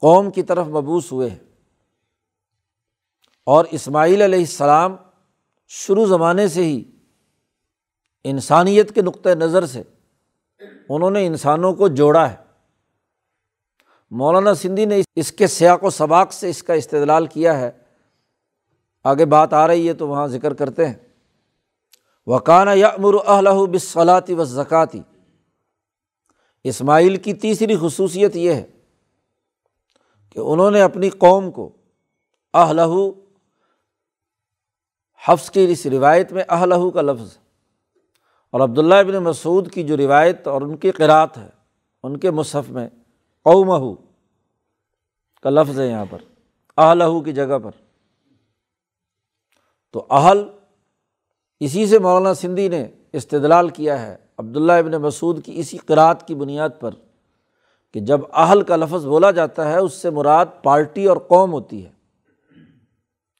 [0.00, 1.38] قوم کی طرف مبوس ہوئے ہیں۔
[3.44, 4.96] اور اسماعیل علیہ السلام
[5.68, 6.84] شروع زمانے سے ہی
[8.24, 9.82] انسانیت کے نقطۂ نظر سے
[10.88, 12.36] انہوں نے انسانوں کو جوڑا ہے۔
[14.10, 17.70] مولانا سندھی نے اس کے سیاق و سباق سے اس کا استدلال کیا ہے۔
[19.04, 20.94] آگے بات آ رہی ہے تو وہاں ذکر کرتے ہیں۔
[22.26, 25.02] وکانہ یا امر اہل بصلاطی و زکاتی
[26.64, 28.79] اسماعیل کی تیسری خصوصیت یہ ہے
[30.30, 31.68] کہ انہوں نے اپنی قوم کو
[32.54, 32.90] اہلہ
[35.22, 37.36] حفظ کی، اس روایت میں اہلہ کا لفظ،
[38.50, 41.48] اور عبداللہ ابن مسعود کی جو روایت اور ان کی قرأت ہے،
[42.02, 42.88] ان کے مصحف میں
[43.46, 43.94] قومہ
[45.44, 46.18] کا لفظ ہے یہاں پر
[46.78, 47.70] اہلہ کی جگہ پر۔
[49.94, 50.42] تو اہل،
[51.60, 56.34] اسی سے مولانا سندھی نے استدلال کیا ہے، عبداللہ ابن مسعود کی اسی قرأت کی
[56.34, 56.90] بنیاد پر۔
[57.94, 61.86] کہ جب اہل کا لفظ بولا جاتا ہے، اس سے مراد پارٹی اور قوم ہوتی
[61.86, 61.90] ہے۔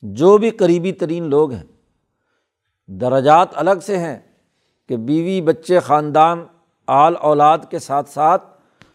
[0.03, 1.63] جو بھی قریبی ترین لوگ ہیں،
[2.87, 4.19] درجات الگ سے ہیں
[4.89, 6.45] کہ بیوی، بچے، خاندان،
[6.87, 8.43] آل اولاد کے ساتھ ساتھ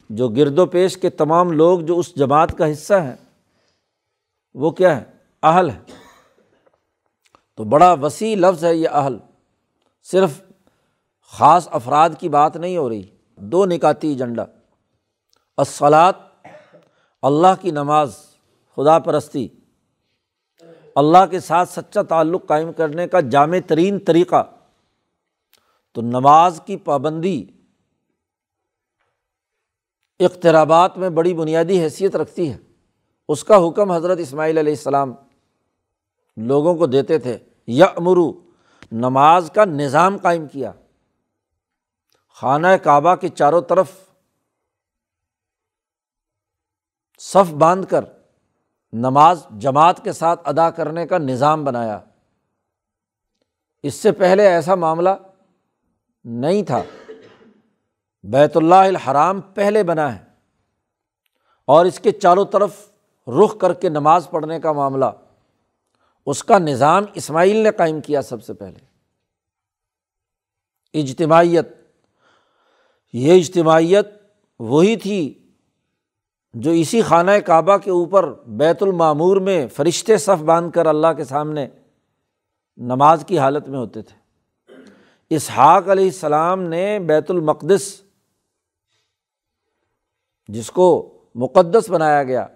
[0.10, 3.16] جو گرد و پیش کے تمام لوگ جو اس جماعت کا حصہ ہیں،
[4.54, 5.04] وہ کیا ہے
[5.44, 5.80] اہل ہے
[7.56, 9.18] تو بڑا وسیع لفظ ہے یہ اہل۔
[10.04, 10.42] صرف
[11.32, 13.04] خاص افراد کی بات نہیں ہو رہی،
[13.38, 14.46] دو نکاتی ایجنڈا۔
[15.58, 16.16] اصلاط
[17.22, 18.16] اللہ کی نماز،
[18.76, 19.48] خدا پرستی،
[20.96, 24.44] اللہ کے ساتھ سچا تعلق قائم کرنے کا جامع ترین طریقہ۔
[25.94, 27.46] تو نماز کی پابندی
[30.20, 32.58] اخترابات میں بڑی بنیادی حیثیت رکھتی ہے۔
[33.30, 35.14] اس کا حکم حضرت اسماعیل علیہ السلام
[36.38, 37.38] لوگوں کو دیتے تھے۔
[37.68, 38.34] یا امرو
[38.92, 40.72] نماز کا نظام قائم کیا۔
[42.30, 44.05] خانہ کعبہ کے چاروں طرف
[47.18, 48.06] صف باندھ کر
[48.94, 52.00] نماز جماعت کے ساتھ ادا کرنے کا نظام بنایا۔
[53.84, 55.10] اس سے پہلے ایسا معاملہ
[56.24, 56.84] نہیں تھا۔
[58.24, 60.24] بیت اللہ الحرام پہلے بنا ہے
[61.66, 62.92] اور اس کے چاروں طرف
[63.28, 65.06] رخ کر کے نماز پڑھنے کا معاملہ۔
[66.26, 68.80] اس کا نظام اسماعیل نے قائم کیا سب سے پہلے۔
[71.02, 71.68] اجتماعیت،
[73.14, 74.08] یہ اجتماعیت
[74.60, 75.45] وہی تھی
[76.56, 81.24] جو اسی خانہ کعبہ کے اوپر بیت المعمور میں فرشتے صف باندھ کر اللہ کے
[81.24, 81.68] سامنے
[82.78, 84.18] نماز کی حالت میں ہوتے تھے۔
[85.30, 88.02] اسحاق علیہ السلام نے بیت المقدس،
[90.48, 92.48] جس کو مقدس بنایا گیا،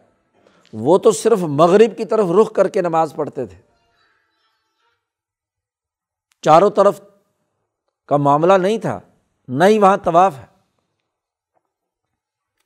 [0.73, 3.57] وہ تو صرف مغرب کی طرف رخ کر کے نماز پڑھتے تھے۔
[6.41, 7.01] چاروں طرف
[8.07, 8.99] کا معاملہ نہیں تھا،
[9.47, 10.58] نہ ہی وہاں طواف ہے۔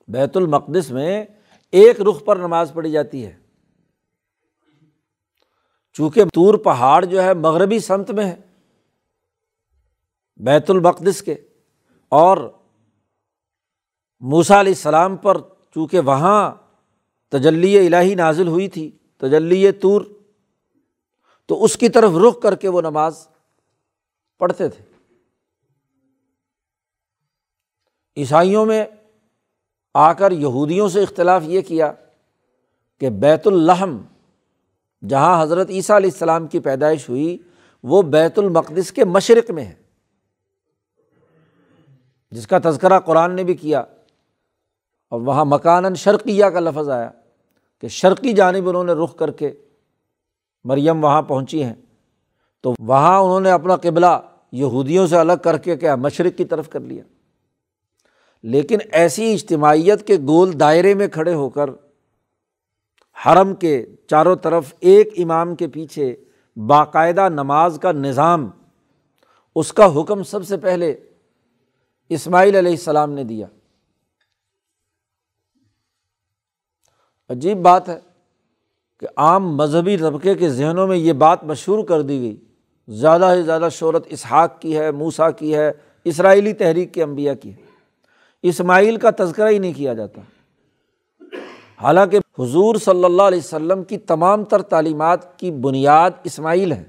[0.08, 1.26] بیت المقدس میں
[1.72, 3.40] ایک رخ پر نماز پڑھی جاتی ہے۔
[5.94, 8.36] چونکہ تور پہاڑ جو ہے مغربی سمت میں ہے۔
[10.36, 11.36] بیت المقدس کے۔
[12.10, 12.38] اور
[14.20, 15.38] موسا علیہ السلام پر
[15.74, 16.52] چونکہ وہاں
[17.30, 20.02] تجلی الہی نازل ہوئی تھی، تجلی طور
[21.46, 23.28] تو اس کی طرف رخ کر کے وہ نماز
[24.40, 24.86] پڑھتے تھے۔
[28.18, 28.86] عیسائیوں میں
[29.94, 31.92] آ کر یہودیوں سے اختلاف یہ کیا
[33.00, 33.98] کہ بیت الحم
[35.10, 37.38] جہاں حضرت عیسیٰ علیہ السلام کی پیدائش ہوئی،
[37.84, 39.74] وہ بیت المقدس کے مشرق میں ہے۔
[42.32, 43.80] جس کا تذکرہ قرآن نے بھی کیا۔
[45.10, 47.10] اور وہاں مکان شرقیہ کا لفظ آیا
[47.82, 49.52] کہ شرقی جانب انہوں نے رخ کر کے
[50.64, 51.74] مریم وہاں پہنچی ہیں۔
[52.62, 56.70] تو وہاں انہوں نے اپنا قبلہ یہودیوں سے الگ کر کے کیا، مشرق کی طرف
[56.70, 57.04] کر لیا۔
[58.44, 61.70] لیکن ایسی اجتماعیت کے گول دائرے میں کھڑے ہو کر
[63.26, 66.16] حرم کے چاروں طرف ایک امام کے پیچھے
[66.56, 68.50] باقاعدہ نماز کا نظام،
[69.56, 70.96] اس کا حکم سب سے پہلے
[72.10, 73.48] اسماعیل علیہ السلام نے دیا۔
[77.30, 78.00] عجیب بات ہے
[79.00, 82.38] کہ عام مذہبی طبقے کے ذہنوں میں یہ بات مشہور کر دی گئی۔
[82.88, 85.72] زیادہ سے زیادہ شہرت اسحاق کی ہے موسا کی ہے،
[86.04, 87.63] اسرائیلی تحریک کے انبیا کی ہے۔
[88.44, 90.22] اسماعیل کا تذکرہ ہی نہیں کیا جاتا۔
[91.82, 96.84] حالانکہ حضور صلی اللہ علیہ وسلم کی تمام تر تعلیمات کی بنیاد اسماعیل ہے۔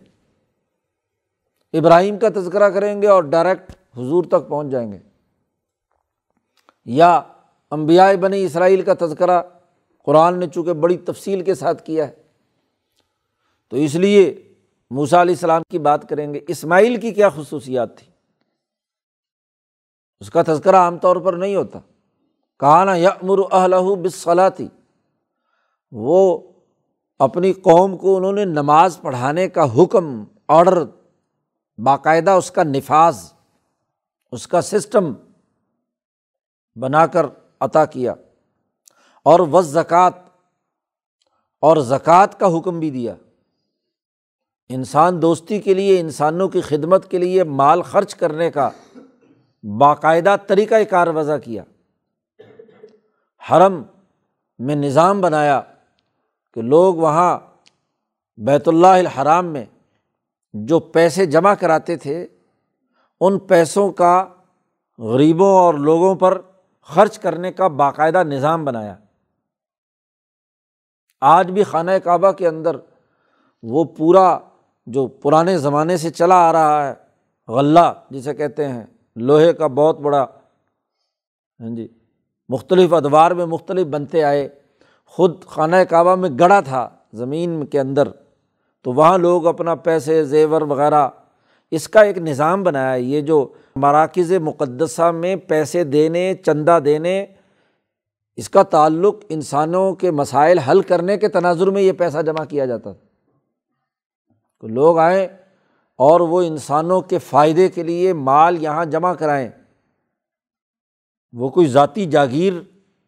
[1.72, 4.98] ابراہیم کا تذکرہ کریں گے اور ڈائریکٹ حضور تک پہنچ جائیں گے۔
[6.84, 7.22] یا
[7.70, 9.42] امبیا بنی اسرائیل کا تذکرہ
[10.04, 12.12] قرآن نے چونکہ بڑی تفصیل کے ساتھ کیا ہے۔
[13.68, 14.52] تو اس لیے
[14.90, 18.13] موسا علیہ السلام کی بات کریں گے۔ اسماعیل کی کیا خصوصیات تھی
[20.24, 21.78] اس کا تذکرہ عام طور پر نہیں ہوتا۔
[22.60, 24.66] کہانا یا امر اہل بصلاتی
[25.92, 26.20] وہ
[27.20, 30.06] اپنی قوم کو انہوں نے نماز پڑھانے کا حکم
[30.48, 30.78] آڈر
[31.78, 33.18] باقاعدہ اس کا نفاذ،
[34.32, 35.12] اس کا سسٹم
[36.76, 37.26] بنا کر
[37.60, 38.14] عطا کیا
[39.26, 40.24] اور و زکوٰۃ
[41.62, 43.14] اور زکوٰۃ کا حکم بھی دیا۔
[44.70, 48.70] انسان دوستی کے لیے، انسانوں کی خدمت کے لیے مال خرچ کرنے کا
[49.64, 51.62] باقاعدہ طریقۂ کار وضع کیا۔
[53.50, 53.82] حرم
[54.58, 55.60] میں نظام بنایا
[56.54, 57.38] کہ لوگ وہاں
[58.36, 59.64] بیت اللہ الحرام میں
[60.52, 62.26] جو پیسے جمع کراتے تھے،
[63.20, 64.28] ان پیسوں کا
[64.98, 66.40] غریبوں اور لوگوں پر
[66.82, 68.96] خرچ کرنے کا باقاعدہ نظام بنایا۔
[71.20, 72.76] آج بھی خانہ کعبہ کے اندر
[73.62, 74.38] وہ پورا
[74.86, 76.94] جو پرانے زمانے سے چلا آ رہا ہے،
[77.48, 78.84] غلہ جسے کہتے ہیں
[79.16, 80.26] لوہے کا بہت بڑا
[81.60, 81.88] ہاں جی
[82.48, 84.48] مختلف ادوار میں مختلف بنتے آئے۔
[85.06, 88.08] خود خانہ کعبہ میں گڑا تھا زمین کے اندر،
[88.82, 91.08] تو وہاں لوگ اپنا پیسے، زیور وغیرہ،
[91.70, 97.26] اس کا ایک نظام بنایا۔ یہ جو مراکز مقدسہ میں پیسے دینے، چندہ دینے،
[98.36, 102.66] اس کا تعلق انسانوں کے مسائل حل کرنے کے تناظر میں یہ پیسہ جمع کیا
[102.66, 103.06] جاتا تھا۔
[104.60, 105.26] تو لوگ آئیں
[105.98, 109.48] اور وہ انسانوں کے فائدے کے لیے مال یہاں جمع کرائیں۔
[111.32, 112.52] وہ کوئی ذاتی جاگیر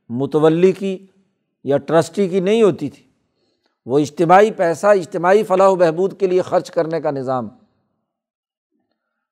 [0.09, 1.07] متولی کی
[1.65, 3.03] یا ٹرسٹی کی نہیں ہوتی تھی۔
[3.87, 7.49] وہ اجتماعی پیسہ، اجتماعی فلاح و بہبود کے لیے خرچ کرنے کا نظام۔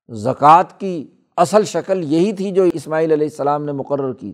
[0.09, 4.33] زکوٰۃ کی اصل شکل یہی تھی جو اسماعیل علیہ السلام نے مقرر کی۔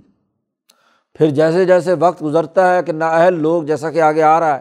[1.12, 4.60] پھر جیسے جیسے وقت گزرتا ہے کہ نااہل لوگ جیسا کہ آگے آ رہا ہے،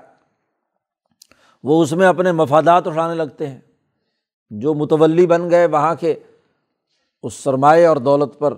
[1.64, 3.60] وہ اس میں اپنے مفادات اٹھانے لگتے ہیں۔
[4.50, 6.16] جو متولی بن گئے وہاں کے
[7.24, 8.54] اس سرمایہ اور دولت پر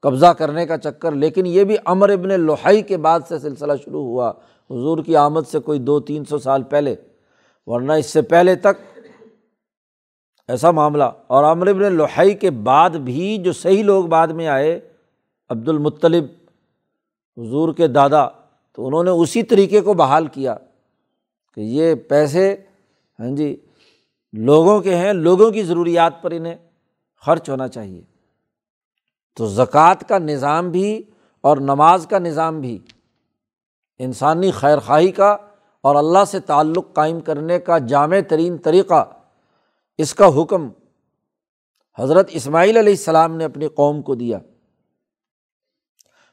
[0.00, 4.04] قبضہ کرنے کا چکر، لیکن یہ بھی امر ابن لوہائی کے بعد سے سلسلہ شروع
[4.04, 4.30] ہوا۔
[4.70, 6.94] حضور کی آمد سے کوئی دو تین سو سال پہلے،
[7.66, 8.98] ورنہ اس سے پہلے تک
[10.48, 14.80] ایسا معاملہ۔ اور امر ابن لوہائی کے بعد بھی جو صحیح لوگ بعد میں آئے
[15.50, 16.24] عبد المطلب
[17.36, 18.26] حضور کے دادا،
[18.72, 20.56] تو انہوں نے اسی طریقے کو بحال کیا
[21.54, 22.56] کہ یہ پیسے
[23.20, 23.56] ہاں جی
[24.32, 26.56] لوگوں کے ہیں، لوگوں کی ضروریات پر انہیں
[27.26, 28.02] خرچ ہونا چاہیے۔
[29.34, 31.02] تو زکوٰۃ کا نظام بھی
[31.40, 32.78] اور نماز کا نظام بھی
[33.98, 35.36] انسانی خیر خواہی کا
[35.80, 39.04] اور اللہ سے تعلق قائم کرنے کا جامع ترین طریقہ
[39.98, 40.68] اس کا حکم
[41.98, 44.38] حضرت اسماعیل علیہ السلام نے اپنی قوم کو دیا۔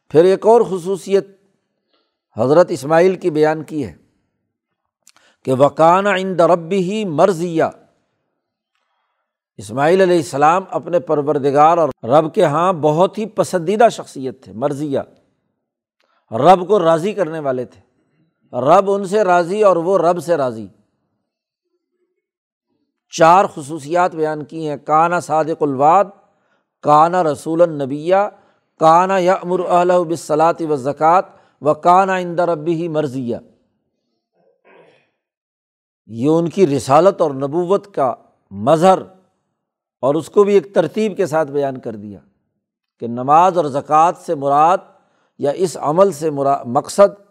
[0.09, 1.27] پھر ایک اور خصوصیت
[2.37, 3.93] حضرت اسماعیل کی بیان کی ہے
[5.45, 7.63] کہ وکان عند ربی ہی مرضیہ
[9.59, 14.99] اسماعیل علیہ السلام اپنے پروردگار اور رب کے یہاں بہت ہی پسندیدہ شخصیت تھے، مرضیہ۔
[16.31, 17.81] رب کو راضی کرنے والے تھے۔
[18.59, 20.67] رب ان سے راضی اور وہ رب سے راضی۔
[23.17, 26.05] چار خصوصیات بیان کی ہیں، کانا صادق الواد
[26.81, 28.15] کانا رسول النبیہ
[28.79, 31.21] کانا یا امر اہل بصلاط و زکوٰۃ
[31.61, 33.37] و کانا اندر ربی ہی مرضیہ۔
[36.05, 38.13] یہ ان کی رسالت اور نبوت کا
[38.51, 38.99] مظہر
[39.99, 42.19] اور اس کو بھی ایک ترتیب کے ساتھ بیان کر دیا
[42.99, 44.77] کہ نماز اور زکوٰۃ سے مراد
[45.37, 47.21] یا اس عمل سے مرا، مقصد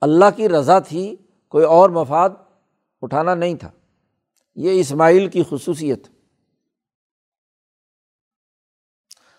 [0.00, 1.16] اللہ کی رضا تھی،
[1.48, 2.30] کوئی اور مفاد
[3.02, 3.70] اٹھانا نہیں تھا۔
[4.54, 6.08] یہ اسماعیل کی خصوصیت۔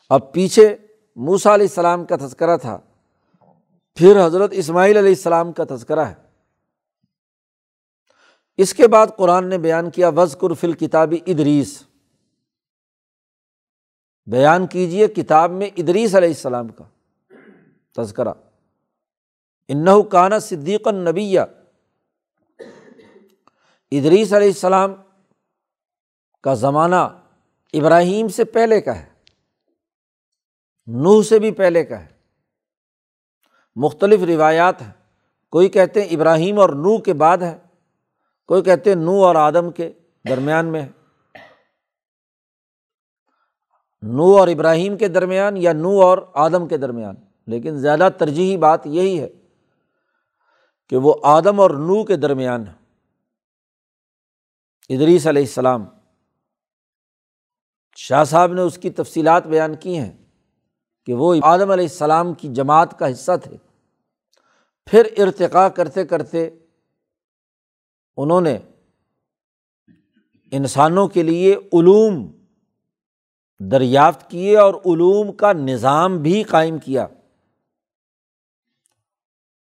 [0.10, 0.78] اب پیچھے
[1.16, 2.80] موسا علیہ السلام کا تذکرہ تھا۔
[3.96, 6.16] پھر حضرت اسماعیل علیہ السلام کا تذکرہ ہے۔
[8.58, 11.87] اس کے بعد قرآن نے بیان کیا وز قرفل کتابی ادریس۔
[14.28, 16.84] بیان کیجیے کتاب میں ادریس علیہ السلام کا
[17.98, 18.34] تذکرہ۔
[19.68, 20.04] انّو
[44.02, 47.16] نو اور ابراہیم کے درمیان یا نو اور آدم کے درمیان۔
[47.48, 49.30] لیکن زیادہ ترجیحی بات یہی ہے
[50.90, 52.74] کہ وہ آدم اور نو کے درمیان ہے۔
[54.96, 55.86] ادریس علیہ السلام
[57.96, 60.18] شاہ صاحب نے اس کی تفصیلات بیان کی ہیں
[61.06, 63.58] کہ وہ آدم علیہ السلام کی جماعت کا حصہ تھے۔
[64.86, 66.50] پھر ارتقا کرتے کرتے
[68.18, 68.58] انہوں نے
[70.52, 72.37] انسانوں کے لیے علوم
[73.60, 77.04] دریافت کیے اور علوم کا نظام بھی قائم کیا۔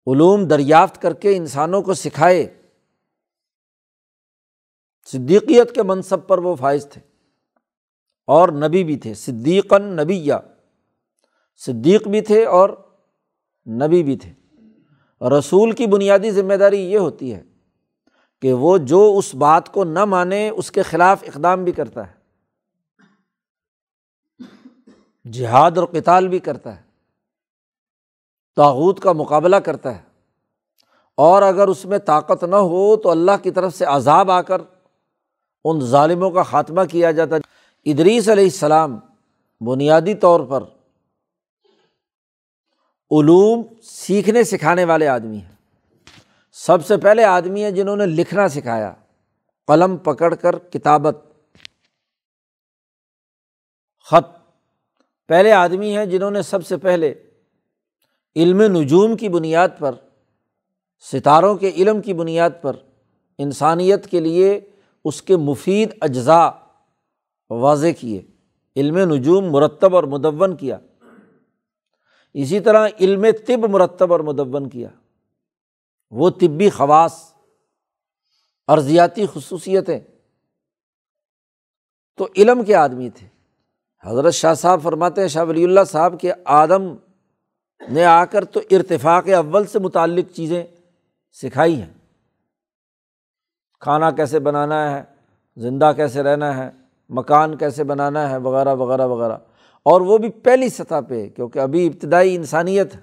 [0.07, 2.61] علوم دریافت کر کے انسانوں کو سکھائے۔
[5.05, 7.01] صدیقیت کے منصب پر وہ فائز تھے۔
[8.27, 10.39] اور نبی بھی تھے صدیقن نبی یا
[11.57, 12.69] صدیق بھی تھے اور
[13.67, 14.33] نبی بھی تھے۔
[15.39, 17.43] رسول کی بنیادی ذمہ داری یہ ہوتی ہے
[18.41, 22.24] کہ وہ جو اس بات کو نہ مانے، اس کے خلاف اقدام بھی کرتا ہے۔
[25.32, 26.82] جہاد اور کتال بھی کرتا ہے
[28.55, 30.01] تاغوت کا مقابلہ کرتا ہے۔
[31.17, 34.61] اور اگر اس میں طاقت نہ ہو تو اللہ کی طرف سے عذاب آ کر
[35.65, 37.41] ان ظالموں کا خاتمہ کیا جاتا۔ ہے
[37.91, 38.99] ادریس علیہ السلام
[39.61, 40.63] بنیادی طور پر
[43.11, 45.55] علوم سیکھنے سکھانے والے آدمی ہیں۔
[46.51, 48.93] سب سے پہلے آدمی ہیں جنہوں نے لکھنا سکھایا،
[49.67, 51.17] قلم پکڑ کر کتابت،
[54.05, 54.34] خط
[55.28, 57.13] پہلے آدمی ہیں جنہوں نے سب سے پہلے
[58.36, 59.95] علم نجوم کی بنیاد پر،
[61.11, 62.76] ستاروں کے علم کی بنیاد پر
[63.38, 64.59] انسانیت کے لیے
[65.05, 66.49] اس کے مفید اجزاء
[67.49, 68.21] واضح کیے،
[68.76, 70.26] علم نجوم مرتب اور مدّ
[70.59, 70.78] کیا۔
[72.34, 74.89] اسی طرح علم طب مرتب اور مدّ کیا۔
[76.11, 77.34] وہ طبی خواص،
[78.67, 79.99] ارضیاتی خصوصیتیں۔
[82.15, 83.34] تو علم کے آدمی تھے۔
[84.05, 86.95] حضرت شاہ صاحب فرماتے ہیں، شاہ ولی اللہ صاحب کے آدم
[87.89, 90.63] نے آ کر تو ارتفاق اول سے متعلق چیزیں
[91.31, 91.93] سکھائی ہیں۔
[93.79, 95.03] کھانا کیسے بنانا ہے،
[95.57, 96.69] زندہ کیسے رہنا ہے،
[97.09, 99.37] مکان کیسے بنانا ہے، وغیرہ وغیرہ وغیرہ۔
[99.83, 102.99] اور وہ بھی پہلی سطح پہ، کیونکہ ابھی ابتدائی انسانیت۔ ہے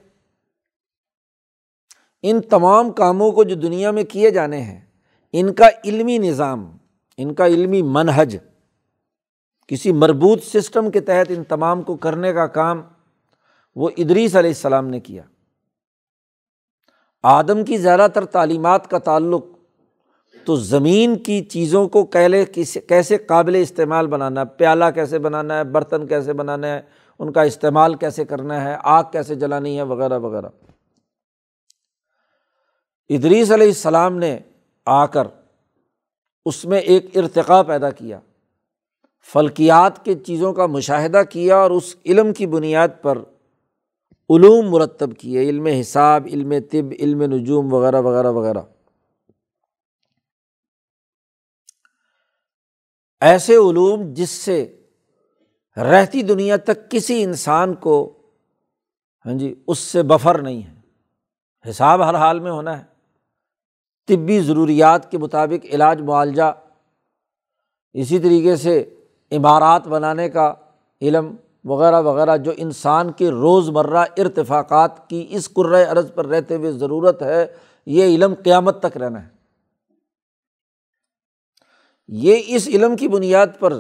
[2.23, 4.81] ان تمام کاموں کو جو دنیا میں کیے جانے ہیں،
[5.33, 6.77] ان کا علمی نظام،
[7.17, 8.37] ان کا علمی منحج
[9.73, 12.81] کسی مربوط سسٹم کے تحت ان تمام کو کرنے کا کام
[13.77, 15.23] وہ ادریس علیہ السلام نے کیا۔
[17.23, 19.45] آدم کی زیادہ تر تعلیمات کا تعلق
[20.47, 22.45] تو زمین کی چیزوں کو کیلے
[22.89, 26.81] کیسے قابل استعمال بنانا ہے، پیالہ کیسے بنانا ہے، برتن کیسے بنانا ہے،
[27.19, 30.49] ان کا استعمال کیسے کرنا ہے، آگ کیسے جلانی ہے، وغیرہ وغیرہ۔
[33.09, 34.39] ادریس علیہ السلام نے
[34.87, 35.27] آ کر
[36.45, 38.21] اس میں ایک ارتقا پیدا کیا۔
[39.23, 43.19] فلکیات کے چیزوں کا مشاہدہ کیا اور اس علم کی بنیاد پر
[44.31, 48.59] علوم مرتب کیے، علم حساب، علم طب، علم نجوم وغیرہ وغیرہ وغیرہ۔
[53.21, 54.83] ایسے علوم جس سے
[55.77, 58.19] رہتی دنیا تک کسی انسان کو
[59.27, 60.81] ہاں جی اس سے بفر نہیں ہے۔
[61.71, 62.85] حساب ہر حال میں ہونا ہے۔
[64.09, 66.53] طبی ضروریات کے مطابق علاج، معالجہ۔
[67.93, 68.95] اسی طریقے سے
[69.33, 70.55] عمارات بنانے کا
[71.03, 75.49] علم وغیرہ وغیرہ جو انسان کے روز مرہ ارتفاقات کی اس
[75.91, 77.47] عرض پر رہتے ہوئے ضرورت ہے،
[77.87, 79.29] یہ علم قیامت تک رہنا ہے۔
[82.09, 83.73] یہ اس علم کی بنیاد پر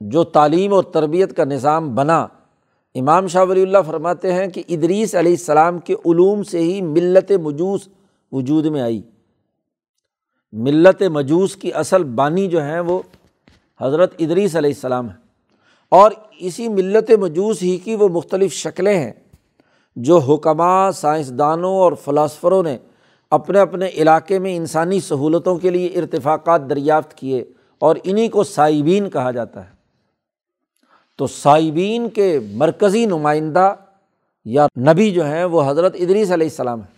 [0.00, 2.26] جو تعلیم اور تربیت کا نظام بنا،
[2.94, 7.32] امام شاہ ولی اللہ فرماتے ہیں کہ ادریس علیہ السلام کے علوم سے ہی ملت
[7.32, 7.88] مجوس
[8.32, 9.02] وجود میں آئی۔
[10.52, 13.02] ملت مجوس کی اصل بانی جو ہیں وہ
[13.80, 15.14] حضرت ادریس علیہ السلام ہے
[15.88, 19.12] اور اسی ملت مجوس ہی کی وہ مختلف شکلیں ہیں
[19.96, 22.78] جو حکمہ سائنسدانوں اور فلاسفروں نے
[23.30, 27.44] اپنے اپنے علاقے میں انسانی سہولتوں کے لیے ارتفاقات دریافت کیے
[27.78, 29.74] اور انہیں کو سائبین کہا جاتا ہے۔
[31.18, 33.74] تو سائبین کے مرکزی نمائندہ
[34.44, 36.96] یا نبی جو ہیں وہ حضرت ادریس علیہ السلام ہے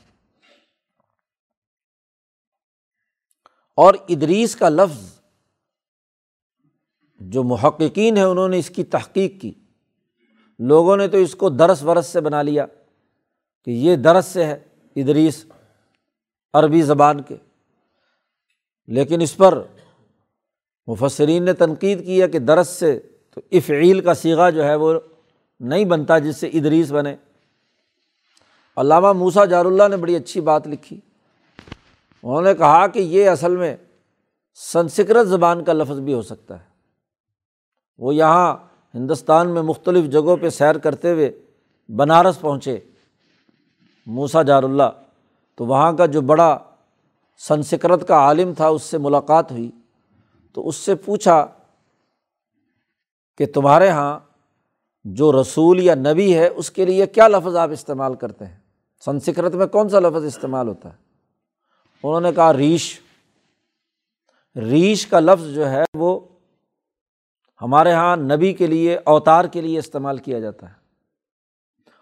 [3.77, 5.18] اور ادریس کا لفظ
[7.19, 9.53] جو محققین ہیں انہوں نے اس کی تحقیق کی۔
[10.59, 12.67] لوگوں نے تو اس کو درس ورس سے بنا لیا
[13.65, 14.59] کہ یہ درس سے ہے
[14.97, 15.47] ادریس
[16.55, 17.37] عربی زبان کے۔
[18.87, 19.63] لیکن اس پر
[20.87, 22.99] مفسرین نے تنقید کیا کہ درس سے
[23.35, 25.01] تو افعیل کا سیگا جو ہے وہ
[25.61, 27.17] نہیں بنتا جس سے ادریس بنے۔
[28.77, 31.01] علامہ موسا جار اللہ نے بڑی اچھی بات لکھی۔
[32.23, 33.77] انہوں نے کہا کہ یہ اصل میں
[34.55, 36.68] سنسکرت زبان کا لفظ بھی ہو سکتا ہے۔
[37.99, 38.57] وہ یہاں
[38.95, 41.41] ہندوستان میں مختلف جگہوں پہ سیر کرتے ہوئے
[41.97, 42.79] بنارس پہنچے
[44.07, 44.91] موسا جار اللہ
[45.55, 46.59] تو وہاں کا جو بڑا
[47.39, 49.71] سنسکرت کا عالم تھا، اس سے ملاقات ہوئی۔
[50.53, 51.47] تو اس سے پوچھا
[53.39, 54.19] کہ تمہارے یہاں
[55.05, 58.57] جو رسول یا نبی ہے، اس کے لیے کیا لفظ آپ استعمال کرتے ہیں؟
[59.05, 60.95] سنسکرت میں کون سا لفظ استعمال ہوتا ہے؟
[62.03, 63.01] انہوں نے کہا، ریش۔
[64.57, 66.21] ریش کا لفظ جو ہے، وہ
[67.63, 70.75] ہمارے یہاں نبی کے لیے اوتار کے لیے استعمال کیا جاتا ہے۔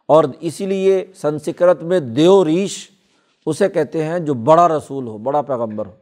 [0.07, 2.91] اور اسی لیے سنسکرت میں دیو ریش
[3.47, 5.93] اسے کہتے ہیں جو بڑا رسول ہو، بڑا پیغمبر ہو۔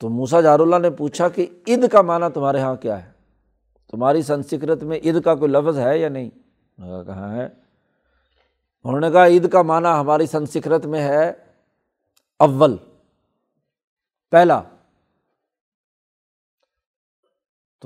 [0.00, 3.10] تو موسا جار اللہ نے پوچھا کہ عید کا معنی تمہارے یہاں کیا ہے؟
[3.90, 6.30] تمہاری سنسکرت میں عید کا کوئی لفظ ہے یا نہیں؟
[7.06, 7.48] کہاں ہے؟
[8.84, 11.32] انہوں نے کہا، عید کا معنی ہماری سنسکرت میں ہے
[12.38, 12.76] اول،
[14.30, 14.62] پہلا۔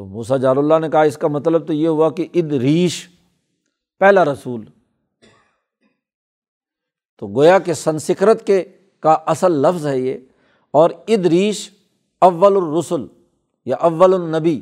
[0.00, 3.08] تو موسا جار اللہ نے کہا اس کا مطلب تو یہ ہوا کہ عید ریش،
[3.98, 4.64] پہلا رسول۔
[7.18, 8.64] تو گویا کہ سنسکرت کے
[9.00, 10.18] کا اصل لفظ ہے یہ،
[10.70, 11.70] اور ادریش
[12.20, 13.06] اول الرسل
[13.64, 14.60] یا اول النبی۔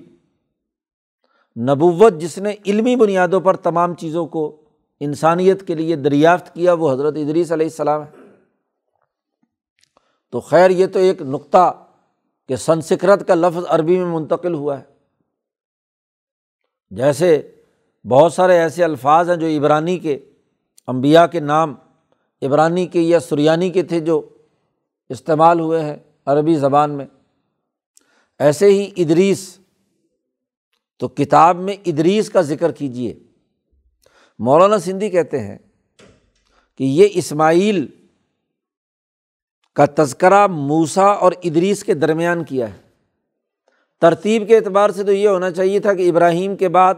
[1.56, 4.62] نبوت جس نے علمی بنیادوں پر تمام چیزوں کو
[5.00, 8.10] انسانیت کے لیے دریافت کیا، وہ حضرت ادریس علیہ السلام ہے۔
[10.30, 11.86] تو خیر، یہ تو ایک نقطہ
[12.48, 14.97] کہ سنسکرت کا لفظ عربی میں منتقل ہوا ہے۔
[16.90, 17.52] جیسے
[18.08, 20.18] بہت سارے ایسے الفاظ ہیں جو عبرانی کے
[20.86, 21.74] امبیا کے نام،
[22.42, 24.28] عبرانی کے یا سریانی کے تھے جو
[25.08, 27.06] استعمال ہوئے ہیں عربی زبان میں۔
[28.38, 29.58] ایسے ہی ادریس،
[30.98, 33.18] تو کتاب میں ادریس کا ذکر کیجیے
[34.38, 35.58] مولانا سندھی کہتے ہیں
[36.76, 37.86] کہ یہ اسماعیل
[39.74, 42.87] کا تذکرہ موسا اور ادریس کے درمیان کیا ہے۔
[44.00, 46.94] ترتیب کے اعتبار سے تو یہ ہونا چاہیے تھا کہ ابراہیم کے بعد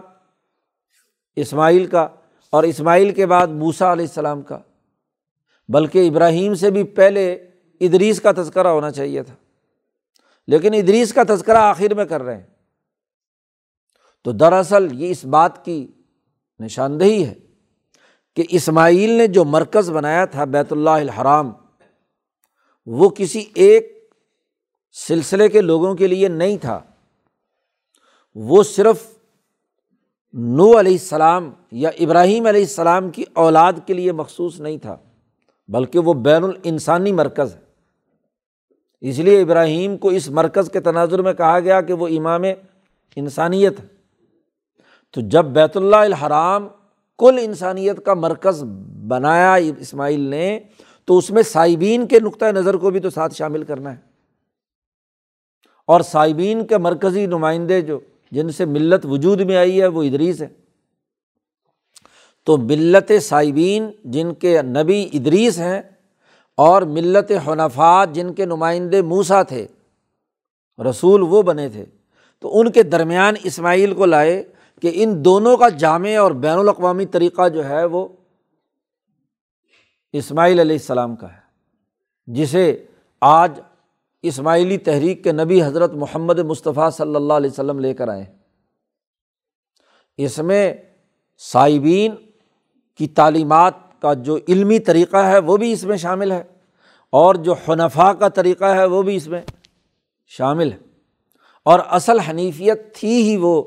[1.36, 2.08] اسماعیل کا
[2.50, 4.58] اور اسماعیل کے بعد موسا علیہ السلام کا،
[5.68, 7.32] بلکہ ابراہیم سے بھی پہلے
[7.80, 9.34] ادریس کا تذکرہ ہونا چاہیے تھا۔
[10.46, 12.46] لیکن ادریس کا تذکرہ آخر میں کر رہے ہیں۔
[14.24, 15.86] تو دراصل یہ اس بات کی
[16.60, 17.34] نشاندہی ہے
[18.36, 21.52] کہ اسماعیل نے جو مرکز بنایا تھا بیت اللہ الحرام،
[22.86, 24.10] وہ کسی ایک
[24.92, 26.80] سلسلے کے لوگوں کے لیے نہیں تھا۔
[28.34, 29.06] وہ صرف
[30.32, 34.96] نو علیہ السلام یا ابراہیم علیہ السلام کی اولاد کے لیے مخصوص نہیں تھا،
[35.68, 37.60] بلکہ وہ بین الانسانی مرکز ہے۔
[39.00, 42.42] اس لیے ابراہیم کو اس مرکز کے تناظر میں کہا گیا کہ وہ امام
[43.16, 43.86] انسانیت ہے۔
[45.10, 46.68] تو جب بیت اللہ الحرام
[47.18, 48.64] کل انسانیت کا مرکز
[49.08, 50.60] بنایا اسماعیل نے،
[51.04, 54.10] تو اس میں صائبین کے نقطۂ نظر کو بھی تو ساتھ شامل کرنا ہے۔
[55.86, 57.98] اور صائبین کے مرکزی نمائندے جو
[58.32, 60.48] جن سے ملت وجود میں آئی ہے، وہ ادریس ہے
[62.46, 65.80] تو ملت صائبین جن کے نبی ادریس ہیں
[66.58, 69.66] اور ملت حنفات جن کے نمائندے موسا تھے،
[70.78, 71.84] رسول وہ بنے تھے۔
[72.42, 74.42] تو ان کے درمیان اسماعیل کو لائے
[74.82, 78.06] کہ ان دونوں کا جامع اور بین الاقوامی طریقہ جو ہے وہ
[80.12, 81.38] اسماعیل علیہ السلام کا ہے،
[82.26, 82.84] جسے
[83.20, 83.60] آج
[84.22, 88.24] اسماعیلی تحریک کے نبی حضرت محمد مصطفیٰ صلی اللہ علیہ وسلم لے کر آئے۔
[90.16, 90.74] اس میں
[91.38, 92.12] صائبین
[92.94, 96.44] کی تعلیمات کا جو علمی طریقہ ہے وہ بھی اس میں شامل ہے
[97.10, 99.42] اور جو حنفا کا طریقہ ہے وہ بھی اس میں
[100.26, 100.78] شامل ہے۔
[101.64, 103.62] اور اصل حنیفیت تھی ہی وہ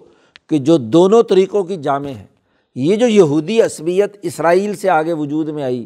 [0.50, 2.26] کہ جو دونوں طریقوں کی جامع ہے۔
[2.76, 5.86] یہ جو یہودی عصبیت اسرائیل سے آگے وجود میں آئی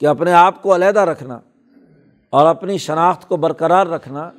[0.00, 1.40] کہ اپنے آپ کو علیحدہ رکھنا
[2.30, 4.30] اور اپنی شناخت کو برقرار رکھنا،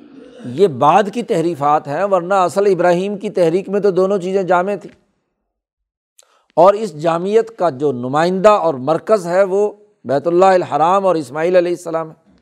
[0.44, 4.74] یہ بعد کی تحریفات ہیں، ورنہ اصل ابراہیم کی تحریک میں تو دونوں چیزیں جامع
[4.82, 5.00] تھیں۔
[6.56, 9.72] اور اس جامعت کا جو نمائندہ اور مرکز ہے، وہ
[10.04, 12.32] بیت اللہ الحرام اور اسماعیل علیہ السلام ہے۔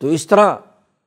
[0.00, 0.56] تو اس طرح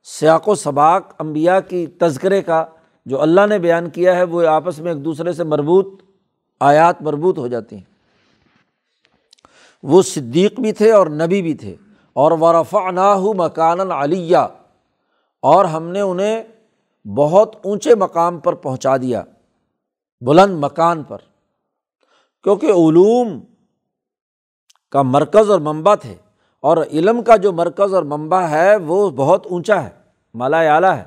[0.04, 2.64] سیاق و سباق امبیا کی تذکرے کا
[3.06, 6.02] جو اللہ نے بیان کیا ہے، وہ آپس میں ایک دوسرے سے مربوط،
[6.60, 7.84] آیات مربوط ہو جاتی ہیں۔
[9.82, 11.76] وہ صدیق بھی تھے اور نبی بھی تھے۔
[12.16, 14.36] اور ورفا نا مکان علیہ،
[15.42, 16.42] اور ہم نے انہیں
[17.06, 19.22] بہت اونچے مقام پر پہنچا دیا،
[20.22, 21.18] بلند مکان پر۔
[22.44, 23.38] کیونکہ علوم
[24.92, 26.14] کا مرکز اور منبع تھے،
[26.64, 29.90] اور علم کا جو مرکز اور منبع ہے، وہ بہت اونچا ہے،
[30.34, 31.04] مالا اعلیٰ ہے۔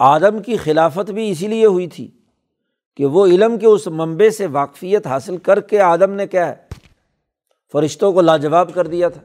[0.00, 2.10] آدم کی خلافت بھی اسی لیے ہوئی تھی
[2.98, 6.54] کہ وہ علم کے اس منبع سے واقفیت حاصل کر کے آدم نے کیا ہے،
[7.74, 9.20] فرشتوں کو لاجواب کر دیا تھا۔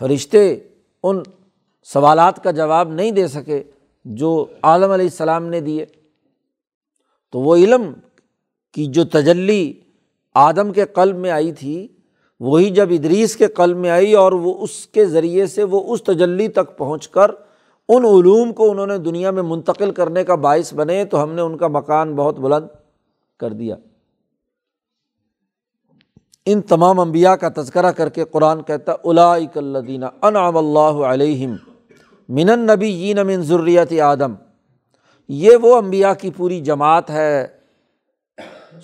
[0.00, 0.58] فرشتے
[1.02, 1.22] ان
[1.82, 3.62] سوالات کا جواب نہیں دے سکے
[4.04, 5.86] جو عالم علیہ السلام نے دیے۔
[7.32, 7.92] تو وہ علم
[8.72, 9.72] کی جو تجلی
[10.34, 11.88] آدم کے قلب میں آئی تھی،
[12.40, 16.02] وہی جب ادریس کے قلب میں آئی اور وہ اس کے ذریعے سے وہ اس
[16.02, 17.30] تجلی تک پہنچ کر
[17.88, 21.42] ان علوم کو انہوں نے دنیا میں منتقل کرنے کا باعث بنے، تو ہم نے
[21.42, 22.66] ان کا مکان بہت بلند
[23.38, 23.76] کر دیا۔
[26.50, 31.56] ان تمام انبیاء کا تذکرہ کر کے قرآن کہتا الادینہ انعام اللہ علیہم
[32.28, 34.34] من نبی یین من ضروریت آدم.
[35.30, 37.46] یہ وہ امبیا کی پوری جماعت ہے۔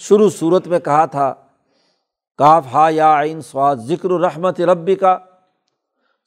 [0.01, 1.33] شروع صورت میں کہا تھا،
[2.39, 5.17] کاف ہا یا عین سواد ذکر الرحمت ربی کا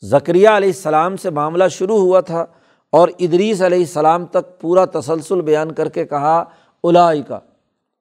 [0.04, 2.46] ذکریہ علیہ السلام سے معاملہ شروع ہوا تھا
[2.94, 6.38] اور ادریس علیہ السلام تک پورا تسلسل بیان کر کے کہا
[6.84, 7.40] الائی کا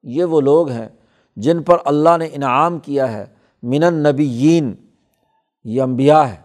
[0.04, 0.88] یہ وہ لوگ ہیں
[1.36, 3.26] جن پر اللہ نے انعام کیا ہے،
[3.62, 4.74] من النبیین،
[5.64, 6.36] یہ انبیاء ہے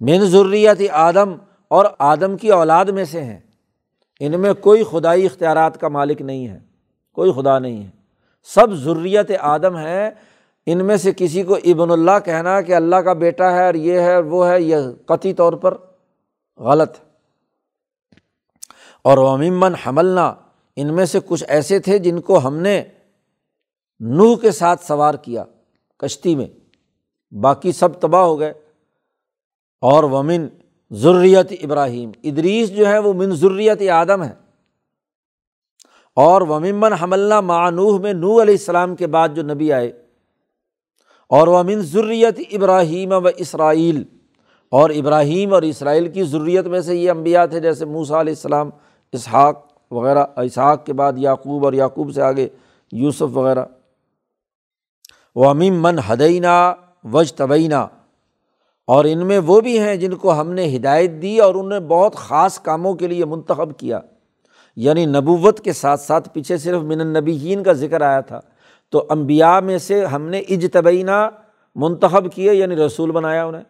[0.00, 1.34] من ضروریت آدم
[1.68, 3.38] اور آدم کی اولاد میں سے ہیں۔
[4.20, 6.58] ان میں کوئی خدائی اختیارات کا مالک نہیں ہے،
[7.12, 7.90] کوئی خدا نہیں ہے۔
[8.44, 10.10] سب ضروریت آدم ہے
[10.66, 14.00] ان میں سے کسی کو ابن اللہ کہنا کہ اللہ کا بیٹا ہے اور یہ
[14.00, 14.76] ہے اور وہ ہے، یہ
[15.06, 15.74] قطعی طور پر
[16.58, 17.04] غلط۔ ہے
[19.04, 20.34] اور ومن حملنا،
[20.76, 22.84] ان میں سے کچھ ایسے تھے جن کو ہم نے
[24.00, 25.44] نوح کے ساتھ سوار کیا
[25.98, 26.46] کشتی میں۔
[27.34, 28.52] باقی سب تباہ ہو گئے۔
[29.80, 30.48] اور ومن
[30.90, 34.32] ضروریت ابراہیم۔ ادریس جو ہے وہ من ضروریت آدم ہے۔
[36.16, 39.88] اور ومن حملہ معانوح میں نو علیہ السلام کے بعد جو نبی آئے۔
[41.28, 44.04] اور ومن ضروریت ابراہیم و اسرائیل۔
[44.68, 48.70] اور ابراہیم اور اسرائیل کی ضروریت میں سے یہ انبیاء تھے جیسے موسا علیہ السلام،
[49.12, 52.48] اسحاق وغیرہ، اسحاق کے بعد یعقوب اور یعقوب سے آگے،
[52.92, 53.66] یوسف وغیرہ۔
[55.40, 56.74] و من ہدینہ
[57.12, 57.86] وج طبینہ
[58.86, 62.16] اور ان میں وہ بھی ہیں جن کو ہم نے ہدایت دی اور انہیں بہت
[62.16, 64.00] خاص کاموں کے لیے منتخب کیا۔
[64.76, 68.40] یعنی نبوت کے ساتھ ساتھ پیچھے صرف من النبیین کا ذکر آیا تھا۔
[68.90, 71.30] تو امبیا میں سے ہم نے اجتبینہ
[71.74, 73.64] منتخب کیے یعنی رسول بنایا انہیں۔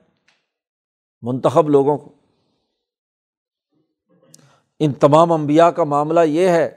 [1.23, 2.13] منتخب لوگوں کو۔
[4.81, 6.71] ان تمام امبیا کا معاملہ یہ ہے،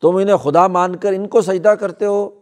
[0.00, 2.40] تم انہیں خدا مان کر ان کو سجدہ کرتے ہو۔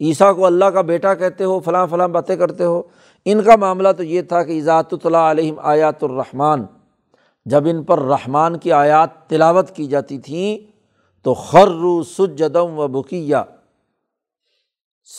[0.00, 2.82] عیسیٰ کو اللہ کا بیٹا کہتے ہو، فلاں فلاں باتیں کرتے ہو۔
[3.24, 6.62] ان کا معاملہ تو یہ تھا کہ ایزات اللہ علیہم آیات الرحمٰن،
[7.46, 10.72] جب ان پر رحمان کی آیات تلاوت کی جاتی تھیں،
[11.24, 13.36] تو خرو سجدم و بکیہ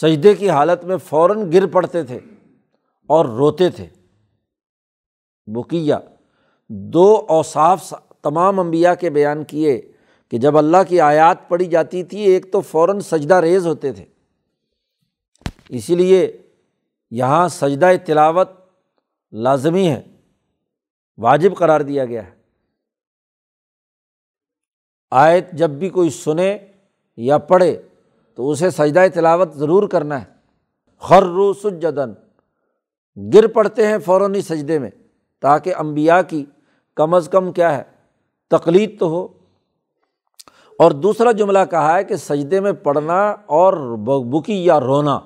[0.01, 2.19] سجدے کی حالت میں فوراً گر پڑتے تھے
[3.07, 3.87] اور روتے تھے۔
[5.47, 5.95] بکیہ
[6.69, 9.91] دو اوصاف تمام انبیاء کے بیان کیے
[10.29, 14.05] کہ جب اللہ کی آیات پڑھی جاتی تھی، ایک تو فوراً سجدہ ریز ہوتے تھے۔
[15.69, 16.41] اسی لیے
[17.11, 18.49] یہاں سجدہ تلاوت
[19.31, 20.03] لازمی ہے،
[21.17, 22.31] واجب قرار دیا گیا ہے۔
[25.11, 26.57] آیت جب بھی کوئی سنے
[27.17, 27.81] یا پڑھے
[28.35, 30.25] تو اسے سجدہ تلاوت ضرور کرنا ہے۔
[30.97, 32.13] خرو سجدن
[33.33, 34.89] گر پڑتے ہیں فوراً سجدے میں،
[35.39, 36.45] تاکہ امبیا کی
[36.95, 37.83] کم از کم کیا ہے،
[38.49, 39.27] تقلید تو ہو۔
[40.79, 45.19] اور دوسرا جملہ کہا ہے کہ سجدے میں پڑھنا اور بکی یا رونا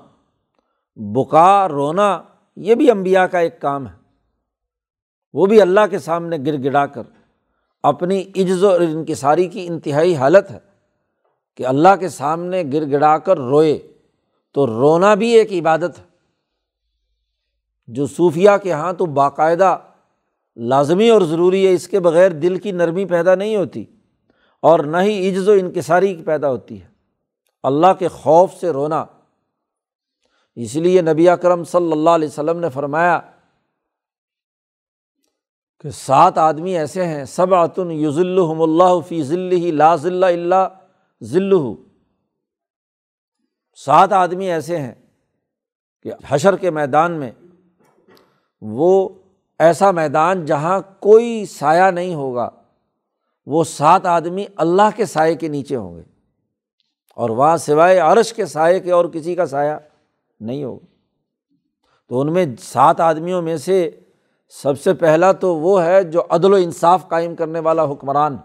[0.95, 2.21] بکا، رونا،
[2.55, 3.93] یہ بھی امبیا کا ایک کام ہے۔
[5.33, 7.01] وہ بھی اللہ کے سامنے گر گڑا کر
[7.83, 10.59] اپنی عجز و انکساری کی انتہائی حالت ہے
[11.55, 13.87] کہ اللہ کے سامنے گر گڑا کر روئے،
[14.53, 16.03] تو رونا بھی ایک عبادت ہے۔
[17.87, 19.77] جو صوفیہ کے یہاں تو باقاعدہ
[20.55, 23.85] لازمی اور ضروری ہے، اس کے بغیر دل کی نرمی پیدا نہیں ہوتی
[24.61, 26.87] اور نہ ہی عجز و انکساری پیدا ہوتی ہے۔
[27.63, 29.05] اللہ کے خوف سے رونا
[30.55, 33.19] اس لیے نبی اکرم صلی اللہ علیہ وسلم نے فرمایا
[35.79, 40.67] کہ سات آدمی ایسے ہیں سب عطن یوز الحم اللہ فی ذی لا ذلّہ اللہ
[41.23, 41.53] ذل
[43.75, 44.93] سات آدمی ایسے ہیں
[46.03, 47.31] کہ حشر کے میدان میں،
[48.61, 49.09] وہ
[49.59, 52.49] ایسا میدان جہاں کوئی سایہ نہیں ہوگا،
[53.45, 56.03] وہ سات آدمی اللہ کے سائے کے نیچے ہوں گے۔
[57.15, 59.75] اور وہاں سوائے عرش کے سائے کے اور کسی کا سایہ
[60.43, 60.85] نہیں ہوگا
[62.09, 63.89] تو ان میں سات آدمیوں میں سے
[64.49, 68.37] سب سے پہلا تو وہ ہے جو عدل و انصاف قائم کرنے والا حکمران۔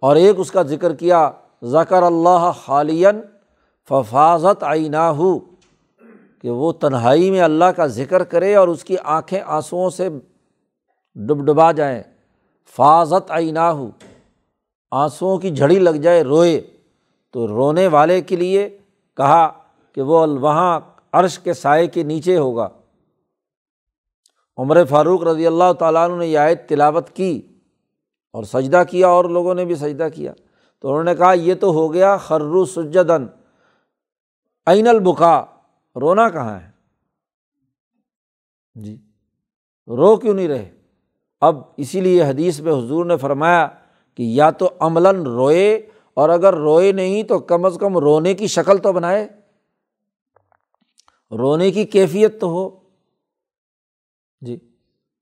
[0.00, 1.30] اور ایک اس کا ذکر کیا،
[1.64, 3.20] ذکر اللہ خالین
[3.88, 5.38] ففاظت آئینہ ہو
[6.42, 10.08] کہ وہ تنہائی میں اللہ کا ذکر کرے اور اس کی آنکھیں آنسوؤں سے
[11.14, 12.02] ڈب ڈبا جائیں۔
[12.76, 13.90] فاضت آئینہ ہو
[14.90, 16.60] آنسوؤں کی جھڑی لگ جائے، روئے۔
[17.30, 18.78] تو رونے والے کے لیے
[19.16, 19.52] کہا
[19.96, 20.80] کہ وہ وہاں
[21.12, 22.68] عرش کے سائے کے نیچے ہوگا۔
[24.56, 27.42] عمر فاروق رضی اللہ تعالیٰ عنہ نے یہ آیت تلاوت کی
[28.32, 30.32] اور سجدہ کیا اور لوگوں نے بھی سجدہ کیا۔
[30.78, 33.26] تو انہوں نے کہا، یہ تو ہو گیا، خرو سجدن۔
[34.66, 35.44] عین البکا،
[36.00, 36.70] رونا کہاں ہے؟
[38.74, 38.96] جی
[39.86, 40.70] رو کیوں نہیں رہے؟
[41.40, 43.68] اب اسی لیے حدیث میں حضور نے فرمایا
[44.14, 45.74] کہ یا تو عملاً روئے
[46.14, 49.28] اور اگر روئے نہیں تو کم از کم رونے کی شکل تو بنائے۔
[51.30, 52.70] رونے کی کیفیت تو ہو۔
[54.40, 54.56] جی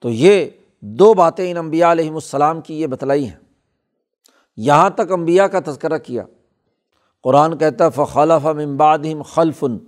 [0.00, 0.46] تو یہ
[0.80, 3.36] دو باتیں ان امبیا علیہم السلام کی یہ بتلائی ہیں۔
[4.56, 6.22] یہاں تک امبیا کا تذکرہ کیا۔
[7.22, 9.78] قرآن کہتا فخلف ممبادم خلفن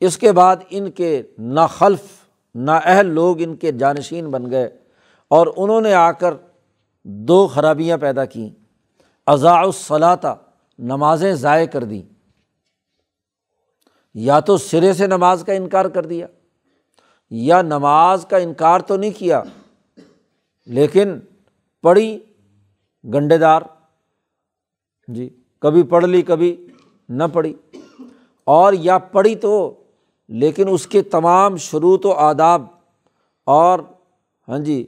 [0.00, 2.02] اس کے بعد ان کے نہ خلف،
[2.54, 4.78] نہ اہل لوگ ان کے جانشین بن گئے۔
[5.28, 6.34] اور انہوں نے آ کر
[7.04, 8.50] دو خرابیاں پیدا کیں۔
[9.26, 10.38] اضاء الصلاطہ
[10.78, 12.17] نمازیں ضائع کر دیں۔
[14.18, 16.26] یا تو سرے سے نماز کا انکار کر دیا،
[17.30, 19.42] یا نماز کا انکار تو نہیں کیا،
[20.66, 21.18] لیکن
[21.82, 22.18] پڑھی
[23.04, 23.62] گنڈے دار
[25.08, 26.66] جی کبھی پڑھ لی، کبھی
[27.08, 27.54] نہ پڑھی۔
[28.46, 29.74] اور یا پڑھی تو،
[30.28, 32.62] لیکن اس کے تمام شروط و آداب
[33.46, 33.78] اور
[34.48, 34.86] ہاں جی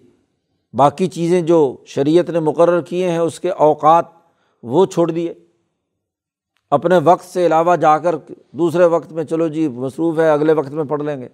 [0.75, 4.05] باقی چیزیں جو شریعت نے مقرر کیے ہیں، اس کے اوقات
[4.63, 5.35] وہ چھوڑ دیے۔
[6.71, 8.15] اپنے وقت سے علاوہ جا کر
[8.53, 11.29] دوسرے وقت میں چلو جی مصروف ہے، اگلے وقت میں پڑھ لیں گے۔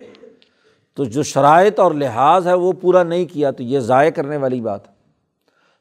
[0.95, 4.61] تو جو شرائط اور لحاظ ہے وہ پورا نہیں کیا، تو یہ ضائع کرنے والی
[4.61, 4.93] بات۔ ہے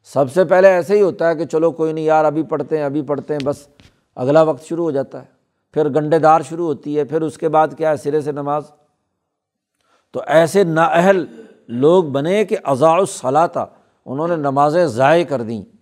[0.04, 2.86] سب سے پہلے ایسے ہی ہوتا ہے کہ چلو کوئی نہیں، یار ابھی پڑھتے ہیں،
[2.86, 3.68] ابھی پڑھتے ہیں، بس
[4.16, 5.28] اگلا وقت شروع ہو جاتا ہے۔
[5.74, 8.64] پھر گنڈے دار شروع ہوتی ہے، پھر اس کے بعد کیا ہے، سرے سے نماز۔
[10.12, 11.26] تو ایسے نااہل
[11.68, 13.66] لوگ بنے کہ اضاء الصلاح تھا
[14.06, 15.75] انہوں نے نمازیں ضائع کر دیں۔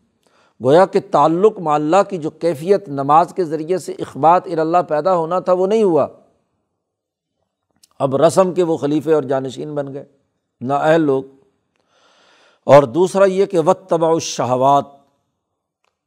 [0.64, 5.39] گویا کہ تعلق معلّہ کی جو کیفیت نماز کے ذریعے سے اخبات اللہ پیدا ہونا
[5.39, 6.07] تھا وہ نہیں ہوا۔
[7.99, 10.05] اب رسم کے وہ خلیفے اور جانشین بن گئے
[10.61, 11.24] نااہل لوگ۔
[12.66, 14.86] اور دوسرا یہ کہ وط تباء الشہوات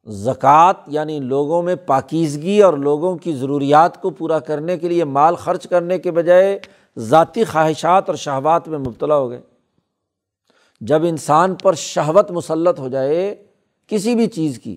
[0.07, 5.35] زکوٰۃ یعنی لوگوں میں پاکیزگی اور لوگوں کی ضروریات کو پورا کرنے کے لیے مال
[5.35, 6.59] خرچ کرنے کے بجائے
[6.99, 9.41] ذاتی خواہشات اور شہوات میں مبتلا ہو گئے۔
[10.81, 13.46] جب انسان پر شہوت مسلط ہو جائے
[13.89, 14.77] کسی بھی چیز کی،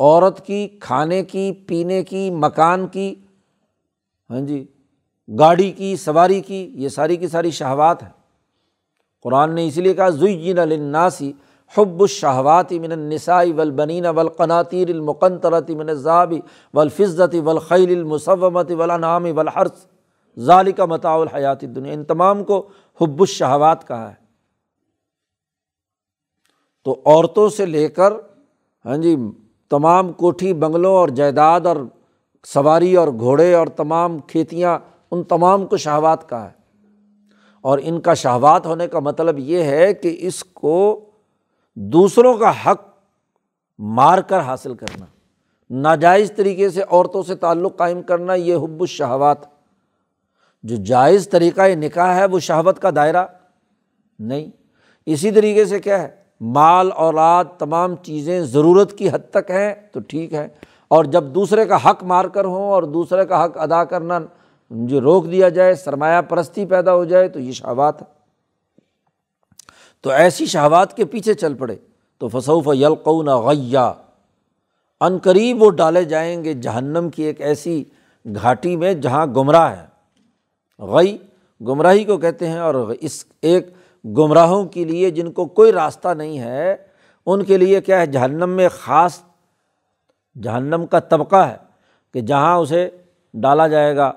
[0.00, 3.14] عورت کی، کھانے کی، پینے کی، مکان کی
[4.30, 4.64] ہاں جی
[5.28, 8.10] گاڑی کی، سواری کی، یہ ساری کی ساری شہوات ہیں۔
[9.22, 11.32] قرآن نے اس لیے کہا، زین الناسی
[11.74, 16.40] حب الشہوات من النسائی ولبنین ولقناطیر المقنطرت من ضابی
[16.74, 19.86] ولفظت ولخیل المصومت ولانعام ولحرس
[20.38, 22.68] ظالی کا متاع الحیات دنیا ان تمام کو
[23.00, 24.21] حب الشہوات کہا ہے۔
[26.84, 28.12] تو عورتوں سے لے کر
[28.84, 29.16] ہاں جی
[29.70, 31.76] تمام کوٹھی بنگلوں اور جائیداد اور
[32.44, 34.78] سواری اور گھوڑے اور تمام کھیتیاں
[35.10, 36.62] ان تمام کو شہوات کا ہے۔
[37.60, 41.04] اور ان کا شہوات ہونے کا مطلب یہ ہے کہ اس کو
[41.74, 42.82] دوسروں کا حق
[43.78, 45.06] مار کر حاصل کرنا،
[45.70, 49.38] ناجائز طریقے سے عورتوں سے تعلق قائم کرنا، یہ حب الشہوات۔
[50.62, 53.26] جو جائز طریقۂ نکاح ہے، وہ شہوت کا دائرہ
[54.18, 54.46] نہیں۔
[55.06, 60.00] اسی طریقے سے کیا ہے؟ مال، اولاد تمام چیزیں ضرورت کی حد تک ہیں تو
[60.00, 60.46] ٹھیک ہے
[60.90, 64.18] اور جب دوسرے کا حق مار کر ہوں اور دوسرے کا حق ادا کرنا
[64.70, 68.06] جو روک دیا جائے، سرمایہ پرستی پیدا ہو جائے تو یہ شہوات ہے
[70.04, 71.76] تو ایسی شہوات کے پیچھے چل پڑے۔
[72.20, 73.92] تو فصوف یلقون غیا
[75.00, 77.82] عن قریب وہ ڈالے جائیں گے جہنم کی ایک ایسی
[78.24, 79.86] گھاٹی میں جہاں گمراہ ہے
[80.78, 81.16] غی،
[81.60, 83.68] گمراہی کو کہتے ہیں اور اس ایک
[84.04, 86.76] گمراہوں کے لیے جن کو کوئی راستہ نہیں ہے،
[87.26, 89.22] ان کے لیے کیا ہے، جہنم میں خاص
[90.42, 91.56] جہنم کا طبقہ ہے
[92.12, 92.90] کہ جہاں اسے
[93.34, 94.12] ڈالا جائے گا۔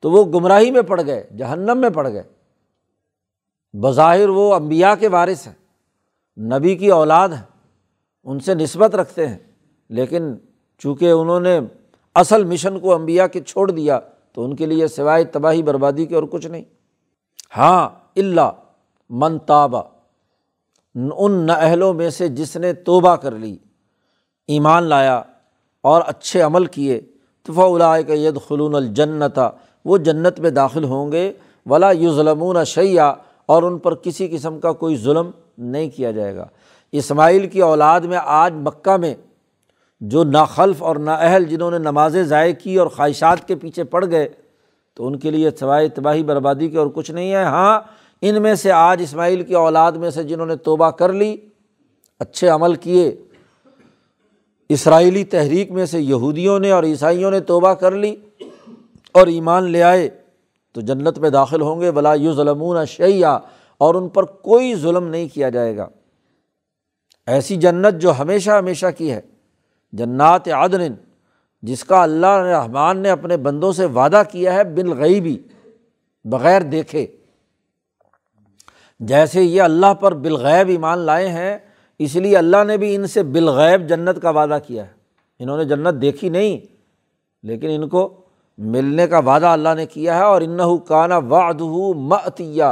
[0.00, 2.22] تو وہ گمراہی میں پڑ گئے، جہنم میں پڑ گئے۔
[3.72, 5.54] بظاہر وہ امبیا کے وارث ہیں،
[6.40, 7.44] نبی کی اولاد ہیں،
[8.24, 9.38] ان سے نسبت رکھتے ہیں۔
[9.88, 10.34] لیکن
[10.78, 11.60] چونکہ انہوں نے
[12.14, 14.00] اصل مشن کو امبیا کے چھوڑ دیا،
[14.32, 16.64] تو ان کے لیے سوائے تباہی بربادی کے اور کچھ نہیں۔
[17.56, 18.50] ہاں اللہ
[19.10, 19.82] منتابہ
[20.94, 23.56] ان نہلوں میں سے جس نے توبہ کر لی،
[24.48, 25.22] ایمان لایا
[25.84, 27.00] اور اچھے عمل کیے
[27.46, 29.48] طفا کا ید خلون الجنتا
[29.84, 31.32] وہ جنت میں داخل ہوں گے،
[31.66, 33.12] ولا یو ظلمون شیا
[33.46, 36.46] اور ان پر کسی قسم کا کوئی ظلم نہیں کیا جائے گا۔
[36.92, 39.14] اسماعیل کی اولاد میں آج مکہ میں
[40.00, 44.28] جو ناخلف اور نااہل جنہوں نے نمازیں ضائع کی اور خواہشات کے پیچھے پڑ گئے،
[44.94, 47.80] تو ان کے لیے سوائے تباہی بربادی کے اور کچھ نہیں ہے۔ ہاں
[48.26, 51.36] ان میں سے آج اسماعیل کی اولاد میں سے جنہوں نے توبہ کر لی،
[52.18, 53.16] اچھے عمل کیے۔
[54.68, 58.16] اسرائیلی تحریک میں سے یہودیوں نے اور عیسائیوں نے توبہ کر لی
[59.12, 60.08] اور ایمان لے آئے
[60.72, 63.38] تو جنت میں داخل ہوں گے۔ بلا یو ظلمون شیا
[63.78, 65.88] اور ان پر کوئی ظلم نہیں کیا جائے گا۔
[67.26, 69.20] ایسی جنت جو ہمیشہ ہمیشہ کی ہے۔
[69.92, 70.92] جنات عدن،
[71.62, 75.38] جس کا اللہ رحمان نے اپنے بندوں سے وعدہ کیا ہے بالغیبی،
[76.24, 77.06] بغیر دیکھے۔
[79.00, 81.58] جیسے یہ اللہ پر بالغیب ایمان لائے ہیں،
[81.98, 84.92] اس لیے اللہ نے بھی ان سے بالغیب جنت کا وعدہ کیا ہے۔
[85.38, 86.58] انہوں نے جنت دیکھی نہیں،
[87.42, 88.20] لیکن ان کو
[88.58, 91.60] ملنے کا وعدہ اللہ نے کیا ہے اور ان کانا وعد
[91.96, 92.64] معتیہ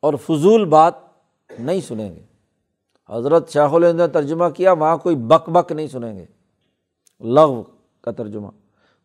[0.00, 0.94] اور فضول بات
[1.58, 2.20] نہیں سنیں گے۔
[3.10, 6.24] حضرت شاہ الند نے ترجمہ کیا، وہاں کوئی بک بک نہیں سنیں گے۔
[7.20, 7.62] لغ
[8.00, 8.48] کا ترجمہ۔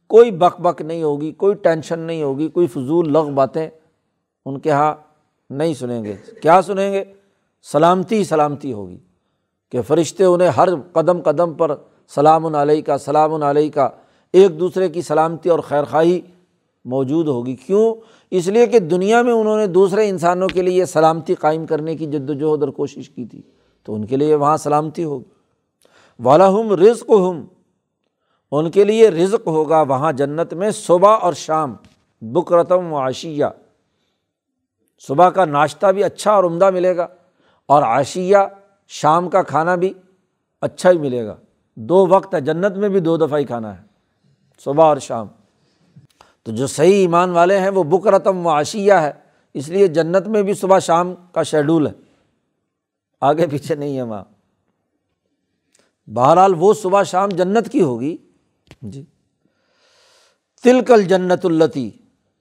[0.08, 3.70] کوئی بک بک نہیں ہوگی، کوئی ٹینشن نہیں ہوگی، کوئی فضول لغ باتیں
[4.46, 4.96] ان کے یہاں
[5.50, 7.04] نہیں سنیں گے۔ کیا سنیں گے؟
[7.64, 8.98] سلامتی سلامتی ہوگی
[9.72, 11.76] کہ فرشتے انہیں ہر قدم قدم پر
[12.08, 13.90] سلام علیہ کا سلام علیہ کا
[14.34, 16.22] ایک دوسرے کی سلامتی اور خیر خواہی
[16.86, 17.96] موجود ہوگی۔ کیوں؟
[18.32, 22.06] اس لیے کہ دنیا میں انہوں نے دوسرے انسانوں کے لیے سلامتی قائم کرنے کی
[22.06, 23.42] جد وجہد اور کوشش کی تھی،
[23.84, 25.24] تو ان کے لیے وہاں سلامتی ہوگی۔
[26.20, 27.46] والا ہم رزق ہم
[28.52, 31.76] ان کے لیے رزق ہوگا وہاں جنت میں صبح اور شام
[32.22, 33.46] بکرتم و عشیہ۔
[35.08, 37.08] صبح کا ناشتہ بھی اچھا اور عمدہ ملے گا،
[37.66, 38.38] اور عشیہ،
[38.88, 39.94] شام کا کھانا بھی
[40.62, 41.36] اچھا ہی ملے گا۔
[41.76, 43.84] دو وقت ہے، جنت میں بھی دو دفعہ ہی کھانا ہے،
[44.66, 45.28] صبح اور شام۔
[46.46, 49.12] تو جو صحیح ایمان والے ہیں وہ بک رتم و عشیہ ہے۔
[49.54, 51.92] اس لیے جنت میں بھی صبح شام کا شیڈول ہے۔
[53.22, 54.24] آگے پیچھے نہیں ہے وہاں۔
[56.10, 58.18] بہرحال وہ صبح شام جنت کی ہوگی۔
[58.82, 59.04] جی۔
[60.64, 61.92] تلکل جنت التی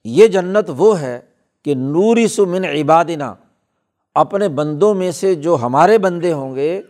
[0.03, 1.19] یہ جنت وہ ہے
[1.63, 3.33] کہ نوری سمن عبادنا۔
[4.15, 6.81] اپنے بندوں میں سے جو ہمارے بندے ہوں گے،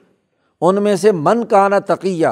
[0.61, 2.27] ان میں سے من کا نا تقیہ۔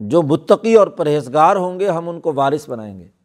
[0.00, 3.17] جو متقی اور پرہیزگار ہوں گے، ہم ان کو وارث بنائیں گے۔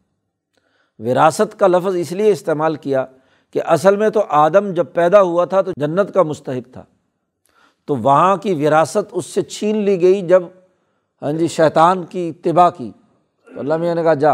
[1.00, 3.06] وراثت کا لفظ اس لیے استعمال کیا
[3.52, 6.84] کہ اصل میں تو آدم جب پیدا ہوا تھا تو جنت کا مستحق تھا۔
[7.86, 10.44] تو وہاں کی وراثت اس سے چھین لی گئی جب
[11.22, 12.92] ہاں جی شیطان کی اتباع کی۔
[13.54, 14.34] تو اللہ میاں نے کہا، جا،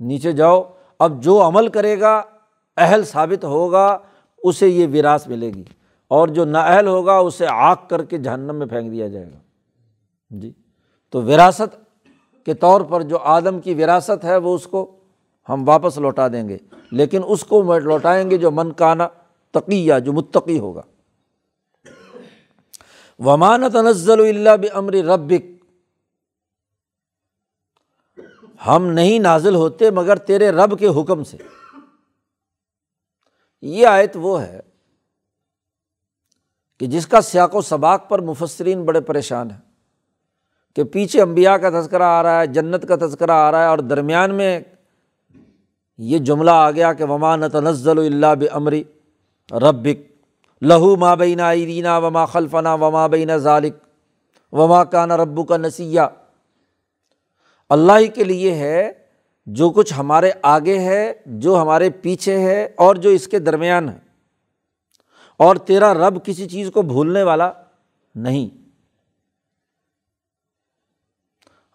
[0.00, 0.62] نیچے جاؤ۔
[0.98, 2.22] اب جو عمل کرے گا،
[2.76, 3.98] اہل ثابت ہوگا،
[4.42, 5.64] اسے یہ وراث ملے گی۔
[6.08, 9.38] اور جو نااہل ہوگا، اسے آگ کر کے جہنم میں پھینک دیا جائے گا۔
[10.30, 10.52] جی
[11.10, 11.76] تو وراثت
[12.44, 14.96] کے طور پر جو آدم کی وراثت ہے، وہ اس کو
[15.48, 16.58] ہم واپس لوٹا دیں گے۔
[16.90, 19.08] لیکن اس کو لوٹائیں گے جو من کانا
[19.50, 20.82] تقیہ، جو متقی ہوگا۔
[23.18, 25.64] ومانت نزل اللہ بمر ربک۔
[28.66, 31.36] ہم نہیں نازل ہوتے مگر تیرے رب کے حکم سے۔
[33.62, 34.60] یہ آیت وہ ہے
[36.80, 39.60] کہ جس کا سیاق و سباق پر مفسرین بڑے پریشان ہیں
[40.76, 43.78] کہ پیچھے امبیا کا تذکرہ آ رہا ہے، جنت کا تذکرہ آ رہا ہے اور
[43.78, 44.60] درمیان میں
[45.98, 48.84] یہ جملہ آ گیا کہ وما نتنزل اللہ بمری
[49.50, 50.12] ربک
[50.62, 53.76] لہو ماں بینا ایرینا وما خلفنا وما بین ذالک
[54.52, 56.00] وما کانا ربو کا نسیہ
[57.68, 58.92] اللہ ہی کے لیے ہے
[59.46, 63.98] جو کچھ ہمارے آگے ہے، جو ہمارے پیچھے ہے اور جو اس کے درمیان ہے۔
[65.36, 67.52] اور تیرا رب کسی چیز کو بھولنے والا
[68.14, 68.48] نہیں۔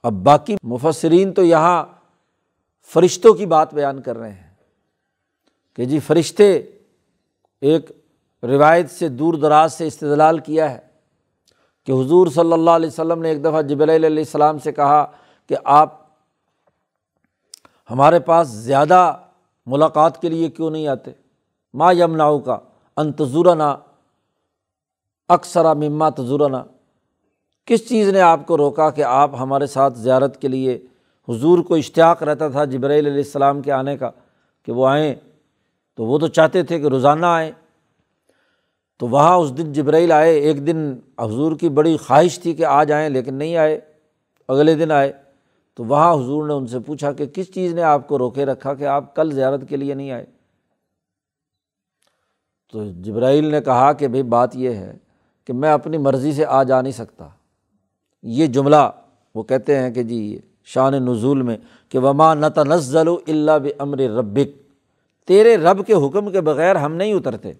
[0.03, 1.85] اب باقی مفسرین تو یہاں
[2.93, 4.53] فرشتوں کی بات بیان کر رہے ہیں
[5.75, 6.53] کہ جی فرشتے
[7.61, 7.91] ایک
[8.43, 10.79] روایت سے دور دراز سے استدلال کیا ہے
[11.85, 15.05] کہ حضور صلی اللہ علیہ وسلم نے ایک دفعہ جب علیہ السلام سے کہا
[15.49, 15.93] کہ آپ
[17.89, 19.17] ہمارے پاس زیادہ
[19.65, 21.11] ملاقات کے لیے کیوں نہیں آتے؟
[21.73, 22.57] ماں یمناؤ کا
[22.97, 23.77] انتظورنا
[25.29, 26.63] اکثرا مما تجورنا
[27.65, 30.79] کس چیز نے آپ کو روکا کہ آپ ہمارے ساتھ زیارت کے لیے
[31.29, 34.11] حضور کو اشتیاق رہتا تھا جبرائیل علیہ السلام کے آنے کا
[34.65, 35.15] کہ وہ آئیں۔
[35.95, 37.51] تو وہ تو چاہتے تھے کہ روزانہ آئیں۔
[38.97, 42.83] تو وہاں اس دن جبرائیل آئے۔ ایک دن حضور کی بڑی خواہش تھی کہ آ
[42.83, 43.79] جائیں لیکن نہیں آئے۔
[44.47, 45.13] اگلے دن آئے۔
[45.75, 48.73] تو وہاں حضور نے ان سے پوچھا کہ کس چیز نے آپ کو روکے رکھا
[48.73, 50.25] کہ آپ کل زیارت کے لیے نہیں آئے؟
[52.71, 54.97] تو جبرائیل نے کہا کہ بھائی بات یہ ہے
[55.45, 57.27] کہ میں اپنی مرضی سے آ جا نہیں سکتا۔
[58.23, 58.89] یہ جملہ
[59.35, 61.57] وہ کہتے ہیں کہ جی یہ شان نزول میں
[61.89, 64.61] کہ وما نتنزل اللہ بمر ربک
[65.27, 67.51] تیرے رب کے حکم کے بغیر ہم نہیں اترتے۔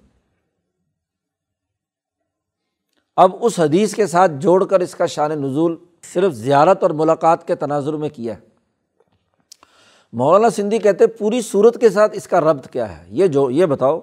[3.16, 7.48] اب اس حدیث کے ساتھ جوڑ کر اس کا شان نزول صرف زیارت اور ملاقات
[7.48, 8.40] کے تناظر میں کیا ہے۔
[10.14, 13.66] مولانا سندھی کہتے پوری صورت کے ساتھ اس کا ربط کیا ہے؟ یہ جو، یہ
[13.66, 14.02] بتاؤ۔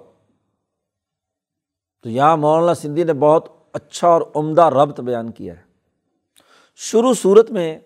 [2.03, 5.63] تو یہاں مولانا سندھی نے بہت اچھا اور عمدہ ربط بیان کیا ہے۔
[6.77, 7.79] شروع صورت میں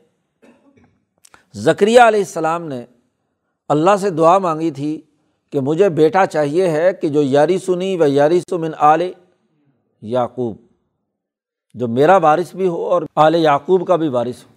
[1.54, 2.84] ذکریہ علیہ السلام نے
[3.70, 5.00] اللہ سے دعا مانگی تھی
[5.52, 9.02] کہ مجھے بیٹا چاہیے ہے کہ جو یاری سنی و یاری سمن آل
[10.02, 10.56] یعقوب،
[11.74, 14.48] جو میرا وارث بھی ہو اور آل یعقوب کا بھی وارث ہو۔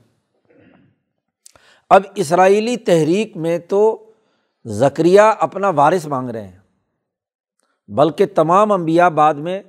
[1.89, 3.81] اب اسرائیلی تحریک میں تو
[4.65, 6.59] ذکریہ اپنا وارث مانگ رہے ہیں،
[7.89, 9.61] بلکہ تمام انبیاء بعد میں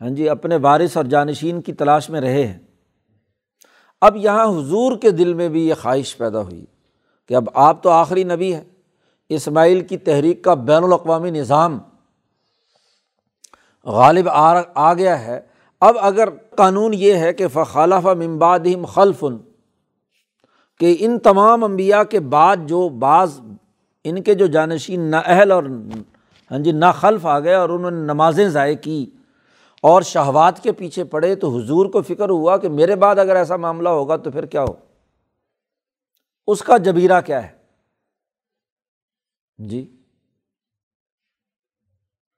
[0.00, 2.58] ہاں جی اپنے وارث اور جانشین کی تلاش میں رہے ہیں۔
[4.00, 6.64] اب یہاں حضور کے دل میں بھی یہ خواہش پیدا ہوئی
[7.28, 8.64] کہ اب آپ تو آخری نبی ہے
[9.28, 11.78] اسماعیل کی تحریک کا بین الاقوامی نظام
[13.84, 14.28] غالب
[14.74, 15.40] آ گیا ہے۔
[15.80, 19.36] اب اگر قانون یہ ہے کہ فخالف ممباد خلفن
[20.80, 23.40] کہ ان تمام انبیاء کے بعد جو بعض
[24.04, 25.64] ان کے جو جانشین نا اہل اور
[26.50, 29.10] ہاں جی نا خلف آ گئے اور انہوں نے نمازیں ضائع کی۔
[29.88, 33.56] اور شہوات کے پیچھے پڑے تو حضور کو فکر ہوا کہ میرے بعد اگر ایسا
[33.56, 34.74] معاملہ ہوگا تو پھر کیا ہو؟
[36.46, 37.56] اس کا جبیرہ کیا ہے؟
[39.58, 39.96] جی۔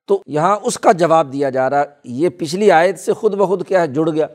[0.07, 3.81] تو یہاں اس کا جواب دیا جا رہا، یہ پچھلی آیت سے خود بخود کیا
[3.81, 4.27] ہے؟ جڑ گیا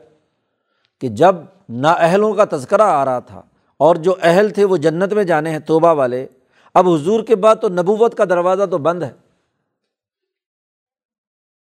[1.00, 1.34] کہ جب
[1.68, 3.42] نا اہلوں کا تذکرہ آ رہا تھا
[3.76, 6.26] اور جو اہل تھے وہ جنت میں جانے ہیں توبہ والے،
[6.74, 9.12] اب حضور کے بعد تو نبوت کا دروازہ تو بند ہے۔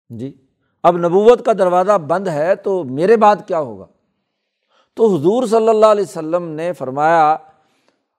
[0.10, 0.49] جی۔
[0.84, 3.86] اب نبوت کا دروازہ بند ہے تو میرے بعد کیا ہوگا؟
[4.94, 7.38] تو حضور صلی اللہ علیہ وسلم نے فرمایا،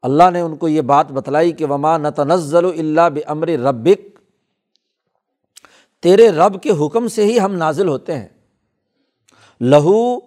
[0.03, 4.19] اللہ نے ان کو یہ بات بتلائی کہ وما نتنزل اللہ بمر ربک
[6.03, 8.29] تیرے رب کے حکم سے ہی ہم نازل ہوتے ہیں۔
[9.61, 10.19] لہو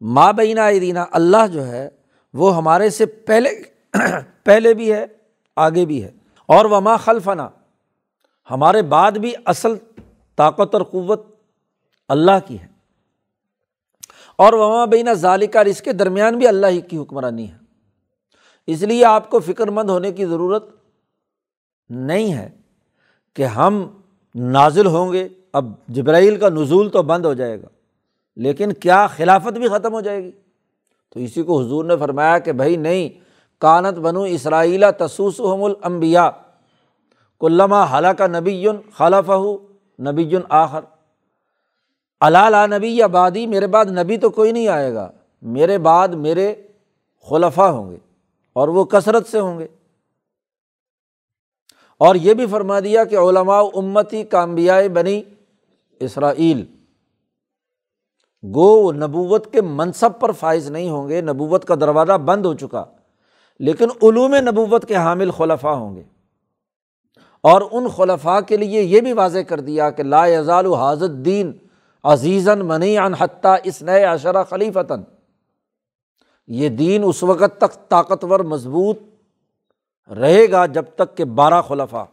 [0.00, 1.88] ماں بینا دینا اللہ جو ہے،
[2.34, 3.50] وہ ہمارے سے پہلے
[4.44, 5.06] پہلے بھی ہے،
[5.56, 6.10] آگے بھی ہے۔
[6.46, 7.48] اور وما خلفنا۔
[8.50, 9.74] ہمارے بعد بھی اصل
[10.36, 11.35] طاقت اور قوت
[12.08, 12.66] اللہ کی ہے۔
[14.36, 17.56] اور وما بینا ظالقہ اس کے درمیان بھی اللہ ہی کی حکمرانی ہے۔
[18.66, 20.64] اس لیے آپ کو فکر مند ہونے کی ضرورت
[21.88, 22.48] نہیں ہے
[23.34, 24.00] کہ ہم
[24.34, 27.66] نازل ہوں گے۔ اب جبرائیل کا نزول تو بند ہو جائے گا،
[28.36, 30.30] لیکن کیا خلافت بھی ختم ہو جائے گی؟
[31.10, 33.08] تو اسی کو حضور نے فرمایا کہ بھائی نہیں،
[33.58, 36.30] کانت بنو اسرائیلا تسوس حم المبیا
[37.40, 39.30] کلّہ حالہ کا نبی خلف
[40.00, 40.80] نبی آخر۔
[42.20, 45.10] اللہ نبی آبادی میرے بعد نبی تو کوئی نہیں آئے گا۔
[45.42, 46.54] میرے بعد میرے
[47.30, 47.96] خلفہ ہوں گے
[48.52, 49.66] اور وہ کثرت سے ہوں گے۔
[51.98, 55.22] اور یہ بھی فرما دیا کہ علماء امتی کامبیائے بنی
[56.00, 56.64] اسرائیل،
[58.54, 62.84] گو نبوت کے منصب پر فائز نہیں ہوں گے، نبوت کا دروازہ بند ہو چکا۔
[63.58, 66.02] لیکن علوم نبوت کے حامل خلفہ ہوں گے۔
[67.40, 71.52] اور ان خلفاء کے لیے یہ بھی واضح کر دیا کہ لا یزال حاضر دین
[72.12, 75.02] عزیزاً منی ان حتیٰ اس نئے اشرا خلیفتاً۔
[76.46, 78.98] یہ دین اس وقت تک طاقتور مضبوط
[80.10, 82.04] رہے گا جب تک کہ بارہ خلفہ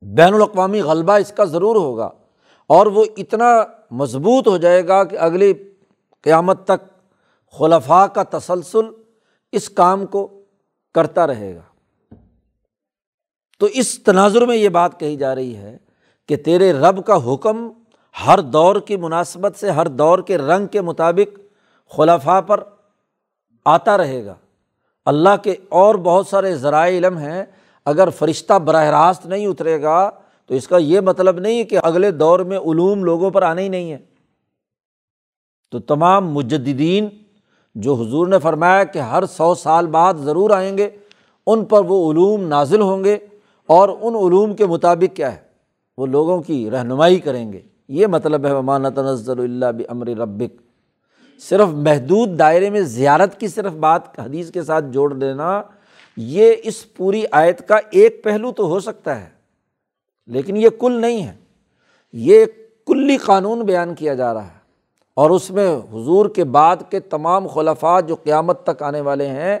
[0.00, 2.10] بین الاقوامی غلبہ اس کا ضرور ہوگا
[2.66, 3.46] اور وہ اتنا
[3.90, 5.52] مضبوط ہو جائے گا کہ اگلی
[6.20, 6.86] قیامت تک
[7.58, 8.86] خلفاء کا تسلسل
[9.52, 10.44] اس کام کو
[10.94, 11.62] کرتا رہے گا۔
[13.58, 15.76] تو اس تناظر میں یہ بات کہی جا رہی ہے
[16.30, 17.68] کہ تیرے رب کا حکم
[18.26, 21.38] ہر دور کی مناسبت سے، ہر دور کے رنگ کے مطابق
[21.96, 22.60] خلفاء پر
[23.64, 24.34] آتا رہے گا۔
[25.04, 27.44] اللہ کے اور بہت سارے ذرائع علم ہیں۔
[27.84, 30.10] اگر فرشتہ براہ راست نہیں اترے گا
[30.46, 33.68] تو اس کا یہ مطلب نہیں کہ اگلے دور میں علوم لوگوں پر آنا ہی
[33.68, 33.98] نہیں ہے۔
[35.70, 37.08] تو تمام مجدین
[37.74, 40.90] جو حضور نے فرمایا کہ ہر سو سال بعد ضرور آئیں گے،
[41.46, 43.18] ان پر وہ علوم نازل ہوں گے
[43.66, 45.49] اور ان علوم کے مطابق کیا ہے؟
[46.00, 50.62] وہ لوگوں کی رہنمائی کریں گے۔ یہ مطلب ہے مانت نظر اللہ بمر ربک
[51.40, 55.62] صرف محدود دائرے میں زیارت کی صرف بات حدیث کے ساتھ جوڑ دینا،
[56.16, 59.28] یہ اس پوری آیت کا ایک پہلو تو ہو سکتا ہے،
[60.26, 61.32] لیکن یہ کل نہیں ہے۔
[62.12, 62.44] یہ
[62.86, 64.60] کلی قانون بیان کیا جا رہا ہے۔
[65.14, 69.58] اور اس میں حضور کے بعد کے تمام خلفات جو قیامت تک آنے والے ہیں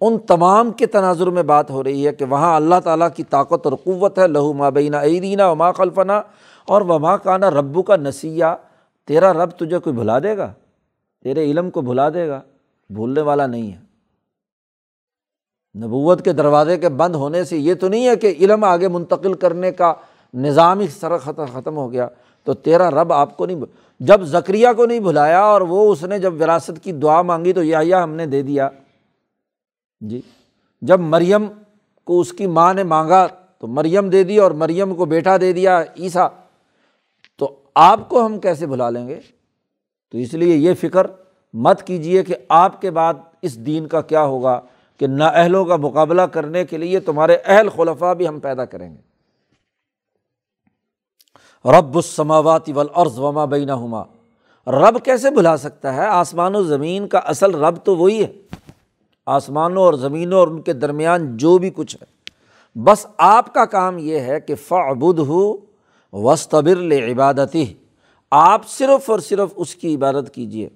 [0.00, 3.66] ان تمام کے تناظر میں بات ہو رہی ہے کہ وہاں اللہ تعالیٰ کی طاقت
[3.66, 6.22] اور قوت ہے، لہو مابینہ عیدینہ وما خلفنا،
[6.64, 8.44] اور وما کانا ربو کا نسیہ،
[9.06, 10.52] تیرا رب تجھے کوئی بھلا دے گا؟
[11.22, 12.40] تیرے علم کو بھلا دے گا؟
[12.90, 13.86] بھولنے والا نہیں ہے۔
[15.78, 19.34] نبوت کے دروازے کے بند ہونے سے یہ تو نہیں ہے کہ علم آگے منتقل
[19.34, 19.94] کرنے کا
[20.34, 22.08] نظام ہی سر ختم ہو گیا۔
[22.44, 23.60] تو تیرا رب آپ کو نہیں
[24.00, 27.62] جب ذکریہ کو نہیں بھلایا اور وہ اس نے جب وراثت کی دعا مانگی تو
[27.62, 28.68] یہ ہم نے دے دیا۔
[30.00, 30.20] جی۔
[30.82, 31.46] جب مریم
[32.04, 33.26] کو اس کی ماں نے مانگا
[33.58, 36.28] تو مریم دے دی اور مریم کو بیٹا دے دیا عیسیٰ۔
[37.38, 39.20] تو آپ کو ہم کیسے بھلا لیں گے؟
[40.12, 41.06] تو اس لیے یہ فکر
[41.54, 44.60] مت کیجیے کہ آپ کے بعد اس دین کا کیا ہوگا
[44.98, 48.94] کہ نا اہلوں کا مقابلہ کرنے کے لیے تمہارے اہل خلفہ بھی ہم پیدا کریں
[48.94, 49.06] گے۔
[51.70, 54.02] رب السماوات والارض وما بینہما۔
[54.66, 58.32] رب کیسے بھلا سکتا ہے؟ آسمان و زمین کا اصل رب تو وہی ہے۔
[59.26, 62.06] آسمانوں اور زمینوں اور ان کے درمیان جو بھی کچھ ہے۔
[62.78, 65.56] بس آپ کا کام یہ ہے کہ فعبد ہو
[66.12, 67.64] وسطبر عبادتی
[68.30, 70.68] آپ صرف اور صرف اس کی عبادت کیجیے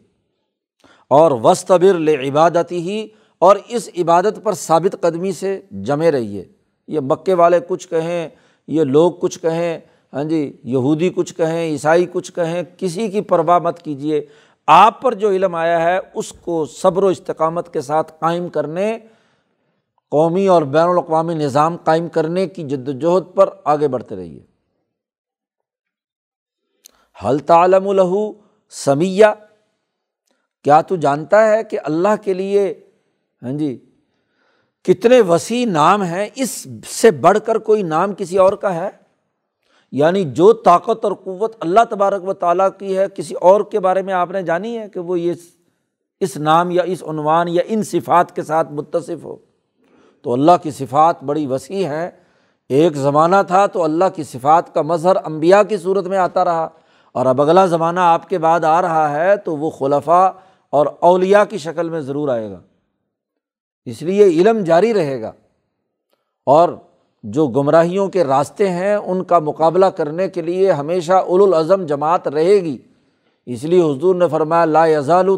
[1.09, 1.97] اور وسطبر
[2.29, 6.45] عبادتی ہی اور اس عبادت پر ثابت قدمی سے جمے رہیے۔
[6.89, 8.29] یہ مکے والے کچھ کہیں،
[8.69, 9.81] یہ لوگ کچھ کہیں
[10.13, 14.27] ہاں جی یہودی کچھ کہیں، عیسائی کچھ کہیں، کسی کی پرواہ مت کیجیے
[14.73, 18.99] آپ پر جو علم آیا ہے، اس کو صبر و استقامت کے ساتھ قائم کرنے،
[20.09, 24.45] قومی اور بین الاقوامی نظام قائم کرنے کی جد وجہد پر آگے بڑھتے رہیے۔
[27.25, 28.33] حل تعلم الہو
[28.71, 29.27] سمیہ؟
[30.65, 32.85] کیا تو جانتا ہے کہ اللہ کے لیے
[33.43, 33.85] ہاں جی
[34.85, 38.91] کتنے وسیع نام ہیں؟ اس سے بڑھ کر کوئی نام کسی اور کا ہے؟
[39.93, 44.03] یعنی جو طاقت اور قوت اللہ تبارک و تعالیٰ کی ہے، کسی اور کے بارے
[44.03, 45.33] میں آپ نے جانی ہے کہ وہ یہ
[46.21, 49.37] اس نام یا اس عنوان یا ان صفات کے ساتھ متصف ہو؟
[50.23, 52.11] تو اللہ کی صفات بڑی وسیع ہیں۔
[52.69, 56.69] ایک زمانہ تھا تو اللہ کی صفات کا مظہر امبیا کی صورت میں آتا رہا۔
[57.13, 60.33] اور اب اگلا زمانہ آپ کے بعد آ رہا ہے تو وہ خلفہ
[60.71, 62.61] اور اولیا کی شکل میں ضرور آئے گا۔
[63.85, 65.33] اس لیے علم جاری رہے گا۔
[66.47, 66.69] اور
[67.23, 72.55] جو گمراہیوں کے راستے ہیں، ان کا مقابلہ کرنے کے لیے ہمیشہ الاظم جماعت رہے
[72.55, 72.79] گی۔
[73.47, 75.37] اس لیے حضور نے فرمایا، لا یزال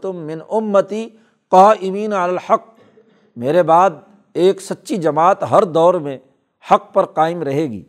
[0.00, 1.08] تو من امتی
[1.50, 2.62] قا امین الحق۔
[3.36, 3.90] میرے بعد
[4.34, 6.18] ایک سچی جماعت ہر دور میں
[6.70, 7.82] حق پر قائم رہے گی۔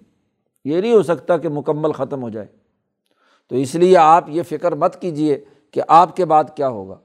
[0.65, 2.47] یہ نہیں ہو سکتا کہ مکمل ختم ہو جائے۔
[3.49, 6.95] تو اس لیے آپ یہ فکر مت کیجیے کہ آپ کے بعد کیا ہوگا۔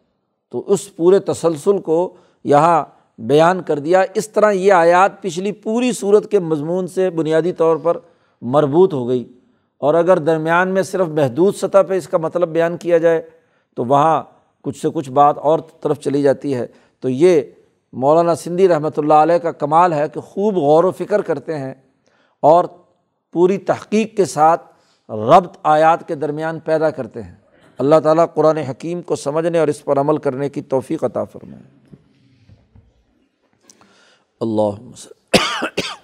[0.50, 2.14] تو اس پورے تسلسل کو
[2.44, 2.84] یہاں
[3.18, 7.76] بیان کر دیا۔ اس طرح یہ آیات پچھلی پوری صورت کے مضمون سے بنیادی طور
[7.76, 7.96] پر
[8.42, 9.32] مربوط ہو گئی۔
[9.78, 13.22] اور اگر درمیان میں صرف محدود سطح پہ اس کا مطلب بیان کیا جائے،
[13.76, 14.22] تو وہاں
[14.62, 16.66] کچھ سے کچھ بات اور طرف چلی جاتی ہے۔
[17.00, 17.40] تو یہ
[17.92, 21.74] مولانا سندھی رحمۃ اللہ علیہ کا کمال ہے کہ خوب غور و فکر کرتے ہیں
[22.40, 22.64] اور
[23.32, 24.62] پوری تحقیق کے ساتھ
[25.08, 27.34] ربط آیات کے درمیان پیدا کرتے ہیں۔
[27.78, 31.83] اللہ تعالیٰ قرآن حکیم کو سمجھنے اور اس پر عمل کرنے کی توفیق عطا فرمائے۔
[34.44, 34.78] اللہ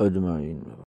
[0.00, 0.82] اجمعین